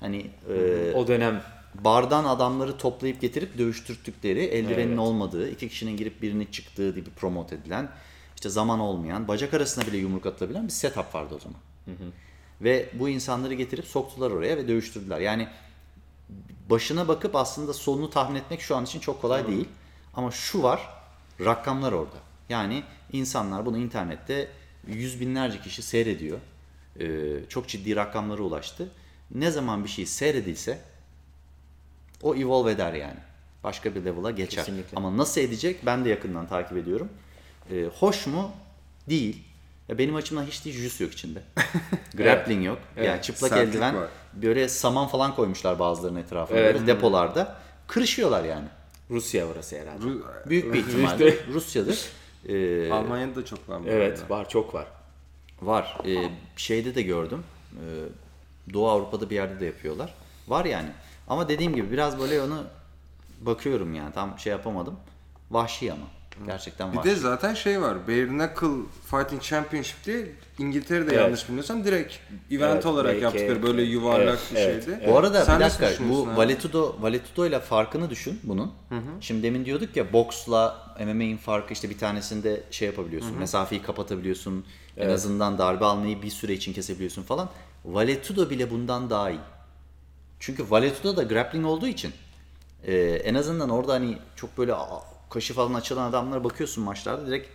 [0.00, 1.42] hani e, O dönem
[1.74, 4.98] bardan adamları toplayıp getirip dövüştürttükleri, eldivenin Evet.
[4.98, 7.88] olmadığı, iki kişinin girip birini çıktığı gibi promote edilen,
[8.34, 11.60] işte zaman olmayan, bacak arasına bile yumruk atılabilen bir setup vardı o zaman.
[12.60, 15.20] Ve bu insanları getirip soktular oraya ve dövüştürdüler.
[15.20, 15.48] Yani
[16.70, 19.68] başına bakıp aslında sonunu tahmin etmek şu an için çok kolay değil.
[20.14, 20.88] Ama şu var,
[21.40, 22.16] rakamlar orada.
[22.48, 22.82] Yani
[23.12, 24.48] insanlar bunu internette
[24.86, 26.38] yüz binlerce kişi seyrediyor.
[27.00, 27.04] Ee,
[27.48, 28.88] çok ciddi rakamlara ulaştı.
[29.34, 30.78] Ne zaman bir şey seyredilse
[32.22, 33.18] o evolve eder yani.
[33.64, 34.64] Başka bir level'a geçer.
[34.64, 34.96] Kesinlikle.
[34.96, 37.08] Ama nasıl edecek ben de yakından takip ediyorum.
[37.72, 38.50] Ee, hoş mu?
[39.08, 39.42] Değil.
[39.88, 41.42] Ya benim açımdan hiç değil jiu yok içinde.
[42.14, 42.78] Grappling yok.
[43.04, 44.08] Yani çıplak Sertlik eldiven var.
[44.34, 46.74] böyle saman falan koymuşlar bazılarının etrafına Evet.
[46.74, 47.56] böyle depolarda.
[47.86, 48.66] Kırışıyorlar yani.
[49.10, 50.04] Rusya orası herhalde.
[50.04, 52.04] Ru- Büyük bir ihtimalle Rusya'dır.
[52.48, 53.80] Ee, Almanya'da da çok var.
[53.86, 54.34] Evet arada.
[54.34, 54.86] var çok var.
[55.62, 55.98] var.
[56.06, 57.44] Ee, şeyde de gördüm.
[57.74, 60.14] Ee, Doğu Avrupa'da bir yerde de yapıyorlar.
[60.48, 60.88] Var yani.
[61.28, 62.64] Ama dediğim gibi biraz böyle onu
[63.40, 64.12] bakıyorum yani.
[64.12, 64.96] Tam şey yapamadım.
[65.50, 66.06] Vahşi ama.
[66.46, 67.08] Gerçekten Bir vahşi.
[67.10, 68.08] de zaten şey var.
[68.08, 68.68] Bare Knuckle
[69.10, 71.22] Fighting Championship diye İngiltere'de Evet.
[71.22, 72.14] yanlış bilmiyorsam direkt
[72.50, 75.06] event Evet, olarak belki- yaptıkları böyle yuvarlak Evet, bir evet, şeydi.
[75.08, 76.38] Bu arada Sen bir nasıl dakika düşünüyorsun bu abi?
[76.38, 78.72] Valetudo, Valetudo ile farkını düşün bunun.
[79.20, 83.38] Şimdi demin diyorduk ya boksla MMA'in farkı işte bir tanesinde şey yapabiliyorsun.
[83.38, 84.64] Mesafeyi kapatabiliyorsun.
[84.96, 87.48] En azından darbe almayı bir süre için kesebiliyorsun falan.
[87.84, 89.40] Valetudo bile bundan daha iyi.
[90.40, 92.12] Çünkü Valetudo da grappling olduğu için
[92.86, 97.48] e, en azından orada hani çok böyle a- kaşı falan açılan adamlara bakıyorsun maçlarda direkt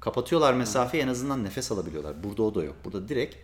[0.00, 2.22] kapatıyorlar mesafeyi en azından nefes alabiliyorlar.
[2.24, 2.76] Burada o da yok.
[2.84, 3.36] Burada direkt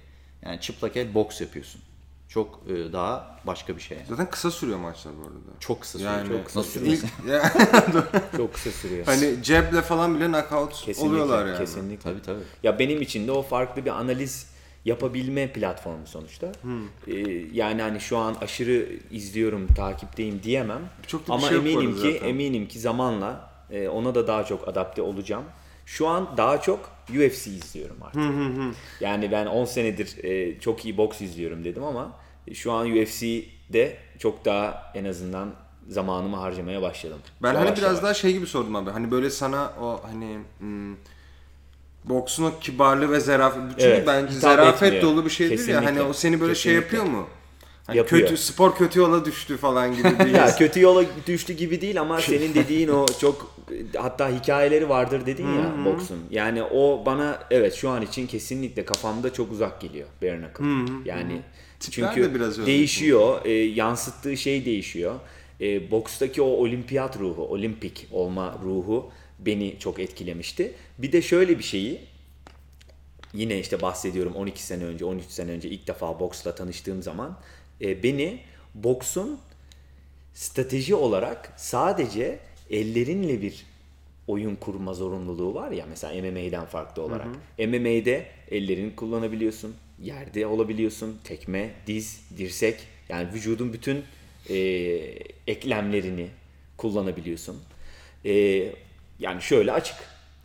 [0.42, 1.80] yani çıplak el boks yapıyorsun.
[2.28, 3.96] Çok e, daha başka bir şey.
[3.96, 4.06] yani.
[4.08, 5.38] Zaten kısa sürüyor maçlar bu arada.
[5.60, 6.16] Çok kısa sürüyor.
[6.16, 7.44] Yani çok kısa ilk- sürüyor.
[8.36, 9.06] Çok kısa sürüyor.
[9.06, 11.58] hani ceble falan bile knockout kesinlikle, oluyorlar yani.
[11.58, 12.10] Kesinlikle.
[12.10, 12.42] Tabii tabii.
[12.62, 14.50] Ya benim için de o farklı bir analiz
[14.84, 16.52] yapabilme platformu sonuçta.
[16.62, 16.86] Hmm.
[17.06, 17.12] Ee,
[17.52, 20.82] yani hani şu an aşırı izliyorum, takipteyim diyemem.
[21.06, 22.28] Çok da bir Ama şey eminim ki zaten.
[22.28, 25.44] eminim ki zamanla e, ona da daha çok adapte olacağım.
[25.86, 28.22] Şu an daha çok UFC izliyorum artık.
[29.00, 32.12] Yani ben 10 senedir e, çok iyi boks izliyorum dedim ama
[32.54, 35.48] şu an UFC'de çok daha en azından
[35.88, 37.18] zamanımı harcamaya başladım.
[37.42, 38.02] Ben hani Yavaş biraz yavaş.
[38.02, 38.90] daha şey gibi sordum abi.
[38.90, 40.94] Hani böyle sana o hani hmm,
[42.04, 43.62] boksun o kibarlığı ve zarafet.
[43.70, 45.02] Çünkü Evet, bence zarafet etmiyor.
[45.02, 45.56] dolu bir şeydir ya.
[45.56, 45.84] Kesinlikle.
[45.86, 46.96] Hani o seni böyle şey Kesinlikle.
[46.98, 47.26] yapıyor mu?
[47.86, 48.22] Hani Yapıyor.
[48.22, 52.20] kötü spor kötü yola düştü falan gibi bir Ya kötü yola düştü gibi değil ama
[52.20, 53.56] senin dediğin o çok
[53.96, 56.18] hatta hikayeleri vardır dedin ya boksun.
[56.30, 60.64] Yani o bana evet şu an için kesinlikle kafamda çok uzak geliyor bare knuckle.
[61.04, 61.42] Yani
[61.80, 65.14] Tipler çünkü de biraz değişiyor, e, yansıttığı şey değişiyor.
[65.60, 70.72] E, bokstaki o olimpiyat ruhu, olimpik olma ruhu beni çok etkilemişti.
[70.98, 72.00] Bir de şöyle bir şeyi
[73.34, 77.38] yine işte bahsediyorum 12 sene önce, 13 sene önce ilk defa boksla tanıştığım zaman
[77.80, 78.40] e, beni
[78.74, 79.40] boksun
[80.34, 82.38] strateji olarak sadece
[82.70, 83.66] ellerinle bir
[84.26, 87.26] oyun kurma zorunluluğu var ya mesela MMA'den farklı olarak.
[87.58, 94.04] MMA'de ellerini kullanabiliyorsun, yerde olabiliyorsun, tekme, diz, dirsek yani vücudun bütün
[94.50, 94.56] e,
[95.46, 96.28] eklemlerini
[96.76, 97.56] kullanabiliyorsun.
[98.24, 98.32] E,
[99.18, 99.96] yani şöyle açık.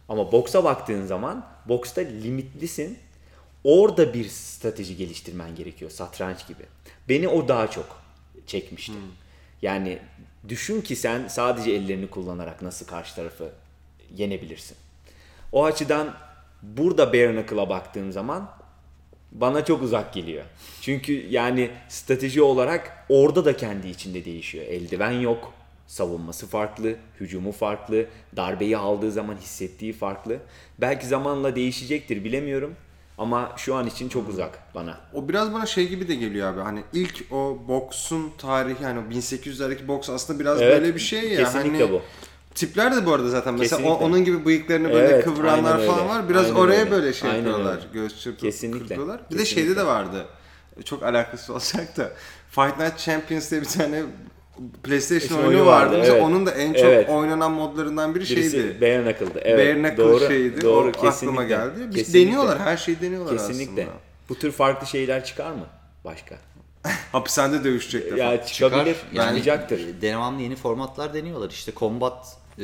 [0.10, 2.98] Ama boksa baktığın zaman boksta limitlisin.
[3.64, 6.64] Orada bir strateji geliştirmen gerekiyor satranç gibi.
[7.09, 8.01] Beni o daha çok
[8.47, 8.93] çekmişti.
[9.62, 9.99] Yani
[10.49, 13.51] düşün ki sen sadece ellerini kullanarak nasıl karşı tarafı
[14.16, 14.78] yenebilirsin.
[15.51, 16.16] O açıdan
[16.62, 18.49] burada bare knuckle'a baktığım zaman
[19.32, 20.45] bana çok uzak geliyor.
[20.82, 24.66] Çünkü yani strateji olarak orada da kendi içinde değişiyor.
[24.66, 25.53] Eldiven yok,
[25.88, 28.05] savunması farklı, hücumu farklı,
[28.36, 30.39] darbeyi aldığı zaman hissettiği farklı.
[30.78, 32.76] Belki zamanla değişecektir bilemiyorum
[33.18, 34.97] ama şu an için çok uzak bana.
[35.14, 36.62] O biraz bana şey gibi de geliyor abi.
[36.62, 41.32] Hani ilk o boksun tarihi hani o 1800'lerdeki boks aslında biraz Evet, böyle bir şey
[41.32, 41.43] ya.
[41.43, 42.01] kesinlikle hani, bu.
[42.55, 44.05] Tipler de bu arada zaten mesela Kesinlikle.
[44.05, 46.30] onun gibi bıyıklarını böyle Evet, kıvıranlar aynen falan var.
[46.30, 46.91] Biraz Aynen oraya öyle.
[46.91, 47.76] böyle şey Aynen yapıyorlar.
[47.76, 47.86] öyle.
[47.93, 48.80] Göz çırpıp Kesinlikle.
[48.80, 49.18] kırpıyorlar.
[49.32, 49.62] Bir de Kesinlikle.
[49.62, 50.26] şeyde de vardı.
[50.86, 52.12] Çok alakası olacak da
[52.49, 54.03] Fight Night Champions diye bir tane
[54.84, 55.97] PlayStation oyunu oyunu vardı, vardı.
[55.99, 56.26] Mesela evet.
[56.26, 57.09] onun da en çok Evet.
[57.09, 58.82] oynanan modlarından biri Birisi şeydi.
[58.82, 59.39] bare knuckle'dı.
[59.43, 60.62] Evet, Bare knuckle doğru, şeydi.
[60.62, 61.09] Doğru, o kesinlikle.
[61.18, 61.80] aklıma geldi.
[61.89, 62.28] Biz Kesinlikle.
[62.28, 62.59] deniyorlar.
[62.59, 63.82] Her şeyi deniyorlar Kesinlikle.
[63.82, 63.97] aslında.
[64.30, 65.66] Bu tür farklı şeyler çıkar mı
[66.05, 66.36] başka?
[67.12, 68.18] Hapishanede dövüşecekler.
[68.18, 69.80] Ya çıkabilir, Yani çıkacaktır.
[69.88, 71.49] e, devamlı yeni formatlar deniyorlar.
[71.49, 72.64] İşte Combat e,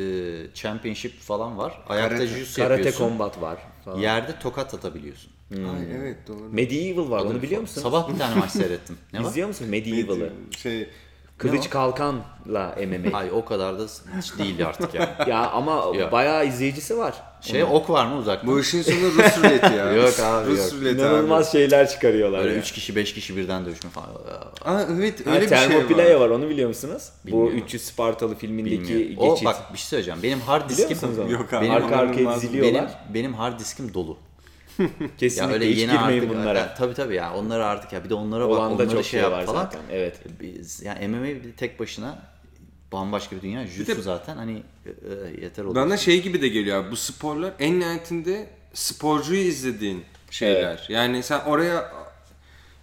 [0.53, 1.81] Championship falan var.
[1.89, 2.33] Ayakta Karate.
[2.33, 3.07] jiu-jitsu Karate yapıyorsun.
[3.09, 3.99] combat var falan.
[3.99, 5.31] Yerde tokat atabiliyorsun.
[5.51, 6.49] Ay evet doğru.
[6.51, 7.81] Medieval var onu biliyor musun?
[7.81, 8.97] Sabah bir tane maç seyrettim.
[9.13, 9.29] Ne var?
[9.29, 10.33] İzliyor musun Medieval'ı?
[10.57, 10.89] Şey
[11.37, 13.17] Kılıç kalkanla MMA.
[13.17, 13.83] Ay o kadar da
[14.17, 15.09] hiç değil artık yani.
[15.29, 16.11] ya ama Ya.
[16.11, 17.13] bayağı izleyicisi var.
[17.41, 18.49] Şey ok var mı uzaktan?
[18.49, 19.93] bu işin sonu Rus ruleti ya.
[20.03, 20.81] Yok abi, Rus yok.
[20.81, 22.39] ruleti İnanılmaz şeyler çıkarıyorlar.
[22.43, 22.59] Böyle ya.
[22.59, 24.07] 3 kişi 5 kişi birden dövüşme falan.
[24.07, 24.69] abi.
[24.69, 26.19] Aa, evet Ha, öyle bir şey var.
[26.19, 26.29] var.
[26.29, 27.09] onu biliyor musunuz?
[27.25, 27.53] Bilmiyorum.
[27.53, 29.07] Bu 300 Spartalı filmindeki Bilmiyorum.
[29.31, 29.45] geçit.
[29.45, 30.19] O bak bir şey söyleyeceğim.
[30.23, 31.31] Benim hard Biliyor diskim musunuz onu?
[31.33, 31.65] Yok abi.
[31.65, 32.73] Benim, Arka arkaya diziliyorlar.
[32.73, 34.17] benim, benim hard diskim dolu.
[35.17, 36.73] Kesinlikle Ya öyle hiç yeni girmeyin artık bunlara.
[36.75, 39.19] tabii tabii ya onları artık ya bir de onlara bak Olan da onları çok şey
[39.21, 39.63] yap var falan.
[39.63, 39.81] zaten.
[39.91, 40.15] Evet.
[40.41, 42.19] Biz, yani MMA bir tek başına
[42.91, 43.63] bambaşka bir dünya.
[43.65, 45.75] Jiu-jitsu zaten hani e, e, yeter olur.
[45.75, 46.91] Bana şey gibi de geliyor abi.
[46.91, 50.85] Bu sporlar en nihayetinde sporcuyu izlediğin şeyler.
[50.89, 51.91] Yani sen oraya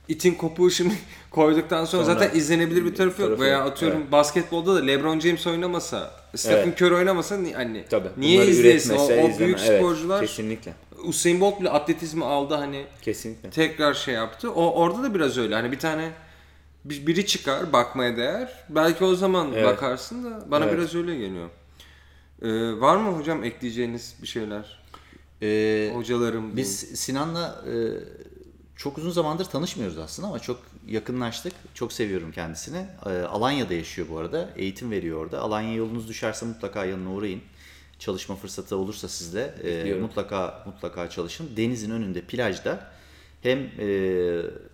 [0.08, 0.94] itin kopuğu şimdi
[1.30, 3.28] koyduktan sonra, Sonra zaten izlenebilir bir tarafı yok.
[3.30, 3.66] tarafı Veya yok.
[3.66, 6.82] atıyorum basketbolda da LeBron James oynamasa, Stephen Evet.
[6.82, 8.08] Curry oynamasa ni- hani Tabii.
[8.16, 8.94] niye Bunları izleyesin?
[8.96, 9.38] O, o izleme.
[9.38, 10.72] büyük Evet, sporcular Kesinlikle.
[11.04, 13.50] Usain Bolt bile atletizmi aldı hani Kesinlikle.
[13.50, 14.52] tekrar şey yaptı.
[14.52, 15.54] O orada da biraz öyle.
[15.54, 16.10] Hani bir tane
[16.84, 18.52] bir- biri çıkar bakmaya değer.
[18.68, 19.64] Belki o zaman Evet.
[19.66, 20.74] bakarsın da bana Evet.
[20.78, 21.48] biraz öyle geliyor.
[22.42, 24.84] Ee, var mı hocam ekleyeceğiniz bir şeyler?
[25.42, 27.74] Ee, Hocalarım Biz Sinan'la e,
[28.76, 31.52] çok uzun zamandır tanışmıyoruz aslında ama çok yakınlaştık.
[31.74, 32.86] Çok seviyorum kendisini.
[33.06, 34.50] E, Alanya'da yaşıyor bu arada.
[34.56, 35.40] Eğitim veriyor orada.
[35.40, 37.40] Alanya yolunuz düşerse mutlaka yanına uğrayın.
[37.98, 41.50] Çalışma fırsatı olursa sizde e, mutlaka mutlaka çalışın.
[41.56, 42.90] Denizin önünde plajda
[43.42, 43.86] hem e,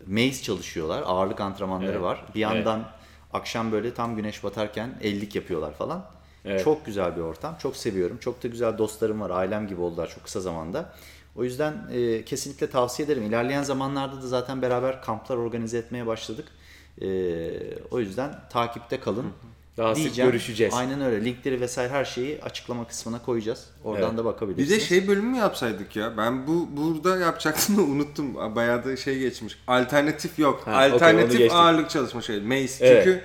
[0.07, 1.03] maze çalışıyorlar.
[1.07, 2.03] Ağırlık antrenmanları Evet.
[2.03, 2.25] var.
[2.35, 2.89] Bir yandan
[3.33, 6.05] akşam böyle tam güneş batarken ellik yapıyorlar falan.
[6.45, 6.65] Evet.
[6.65, 7.57] Çok güzel bir ortam.
[7.63, 8.19] Çok seviyorum.
[8.19, 9.31] Çok da güzel dostlarım var.
[9.31, 10.93] Ailem gibi oldular çok kısa zamanda.
[11.37, 13.23] O yüzden e, kesinlikle tavsiye ederim.
[13.23, 16.49] İlerleyen zamanlarda da zaten beraber kamplar organize etmeye başladık.
[17.03, 17.09] E,
[17.91, 19.27] o yüzden takipte kalın.
[19.77, 20.31] Daha sık Diyeceğim.
[20.31, 20.75] görüşeceğiz.
[20.75, 21.25] Aynen öyle.
[21.25, 23.65] Linkleri vesaire her şeyi açıklama kısmına koyacağız.
[23.85, 24.19] Oradan Evet.
[24.19, 24.71] da Bir bakabilirsiniz.
[24.71, 26.17] de şey bölümü mü yapsaydık ya?
[26.17, 28.57] Ben bu burada yapacaktım da unuttum.
[28.57, 29.59] Bayağı da şey geçmiş.
[29.67, 30.63] Alternatif yok.
[30.67, 31.53] Ha, okey, onu Alternatif geçtik.
[31.59, 32.41] ağırlık çalışma şey.
[32.41, 32.73] Mace.
[32.81, 33.05] Evet.
[33.05, 33.21] Çünkü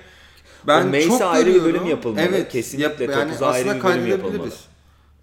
[0.66, 1.74] ben O Mace'e çok ayrı bir görüyorum.
[1.74, 2.20] bölüm yapılmalı.
[2.28, 2.48] Evet.
[2.52, 4.60] Kesinlikle yap- yani topuza ayrı aslında bir bölüm kaydedebiliriz.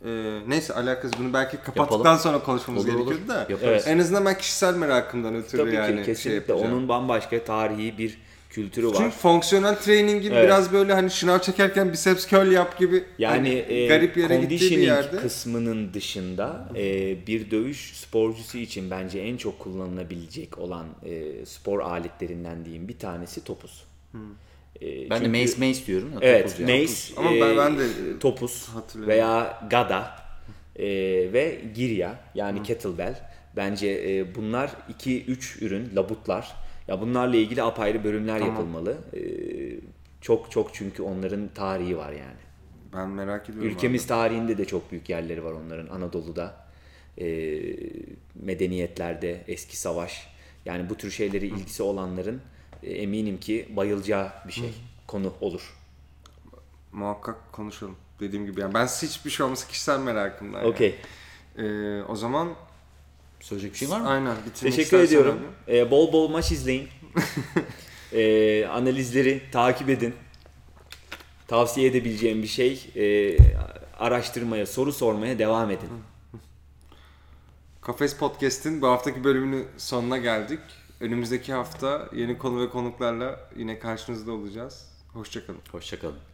[0.06, 2.20] Ee, neyse alakası bunu belki kapattıktan Yapalım.
[2.20, 3.06] sonra konuşmamız Olur, olur.
[3.06, 3.38] gerekiyordu da.
[3.40, 3.60] Yaparız.
[3.64, 3.84] Evet.
[3.88, 6.74] En azından ben kişisel merakımdan ötürü Tabii yani ki şey kesinlikle yapacağım.
[6.78, 8.18] onun bambaşka tarihi bir
[8.54, 8.94] kültürü var.
[8.98, 10.44] Çünkü fonksiyonel trainingin Evet.
[10.46, 14.72] biraz böyle hani şınav çekerken biceps curl yap gibi Yani hani e, garip yere gittiği
[14.78, 15.18] bir yerde.
[15.18, 22.66] kısmının dışında e, bir dövüş sporcusu için bence en çok kullanılabilecek olan e, spor aletlerinden
[22.66, 23.84] diyeyim bir tanesi topuz.
[24.82, 26.12] E, ben çünkü- de mace mace diyorum.
[26.14, 27.84] ya, Evet, topuz mace, Ama e, ben- ben de
[28.20, 29.14] topuz hatırlıyorum.
[29.14, 30.12] veya gada
[30.76, 30.86] e,
[31.34, 33.34] ve girya yani kettlebell.
[33.56, 36.63] Bence e, bunlar 2-3 ürün, labutlar.
[36.88, 38.98] Ya bunlarla ilgili apayrı bölümler yapılmalı.
[39.14, 39.22] E,
[40.22, 42.44] çok çok çünkü onların tarihi var yani.
[42.94, 43.72] Ben merak ediyorum.
[43.72, 45.96] Ülkemiz tarihinde de çok büyük yerleri var onların.
[45.96, 46.66] Anadolu'da,
[47.18, 47.26] e,
[48.36, 50.28] medeniyetlerde, eski savaş.
[50.66, 52.42] Yani bu tür şeylere ilgisi olanların
[52.84, 54.74] e, eminim ki bayılacağı bir şey,
[55.08, 55.74] konu olur.
[56.92, 57.96] Muhakkak konuşalım.
[58.20, 60.60] Dediğim gibi yani ben hiçbir şey olmasa kişisel merakımdan.
[60.60, 60.68] yani.
[60.70, 60.96] Okey.
[61.58, 62.50] Ee, o zaman
[63.44, 64.10] Söyleyecek bir şey var mı?
[64.10, 65.40] aynen Teşekkür ediyorum.
[65.68, 65.78] abi.
[65.78, 66.88] E, bol bol maç izleyin.
[68.14, 70.14] E, analizleri takip edin.
[71.48, 73.38] Tavsiye edebileceğim bir şey, e,
[74.00, 75.90] araştırmaya, soru sormaya devam edin.
[77.82, 80.60] Kafes Podcast'in bu haftaki bölümünün sonuna geldik.
[81.00, 84.86] Önümüzdeki hafta yeni konu ve konuklarla yine karşınızda olacağız.
[85.14, 85.60] Hoşçakalın.
[85.72, 86.33] Hoşçakalın.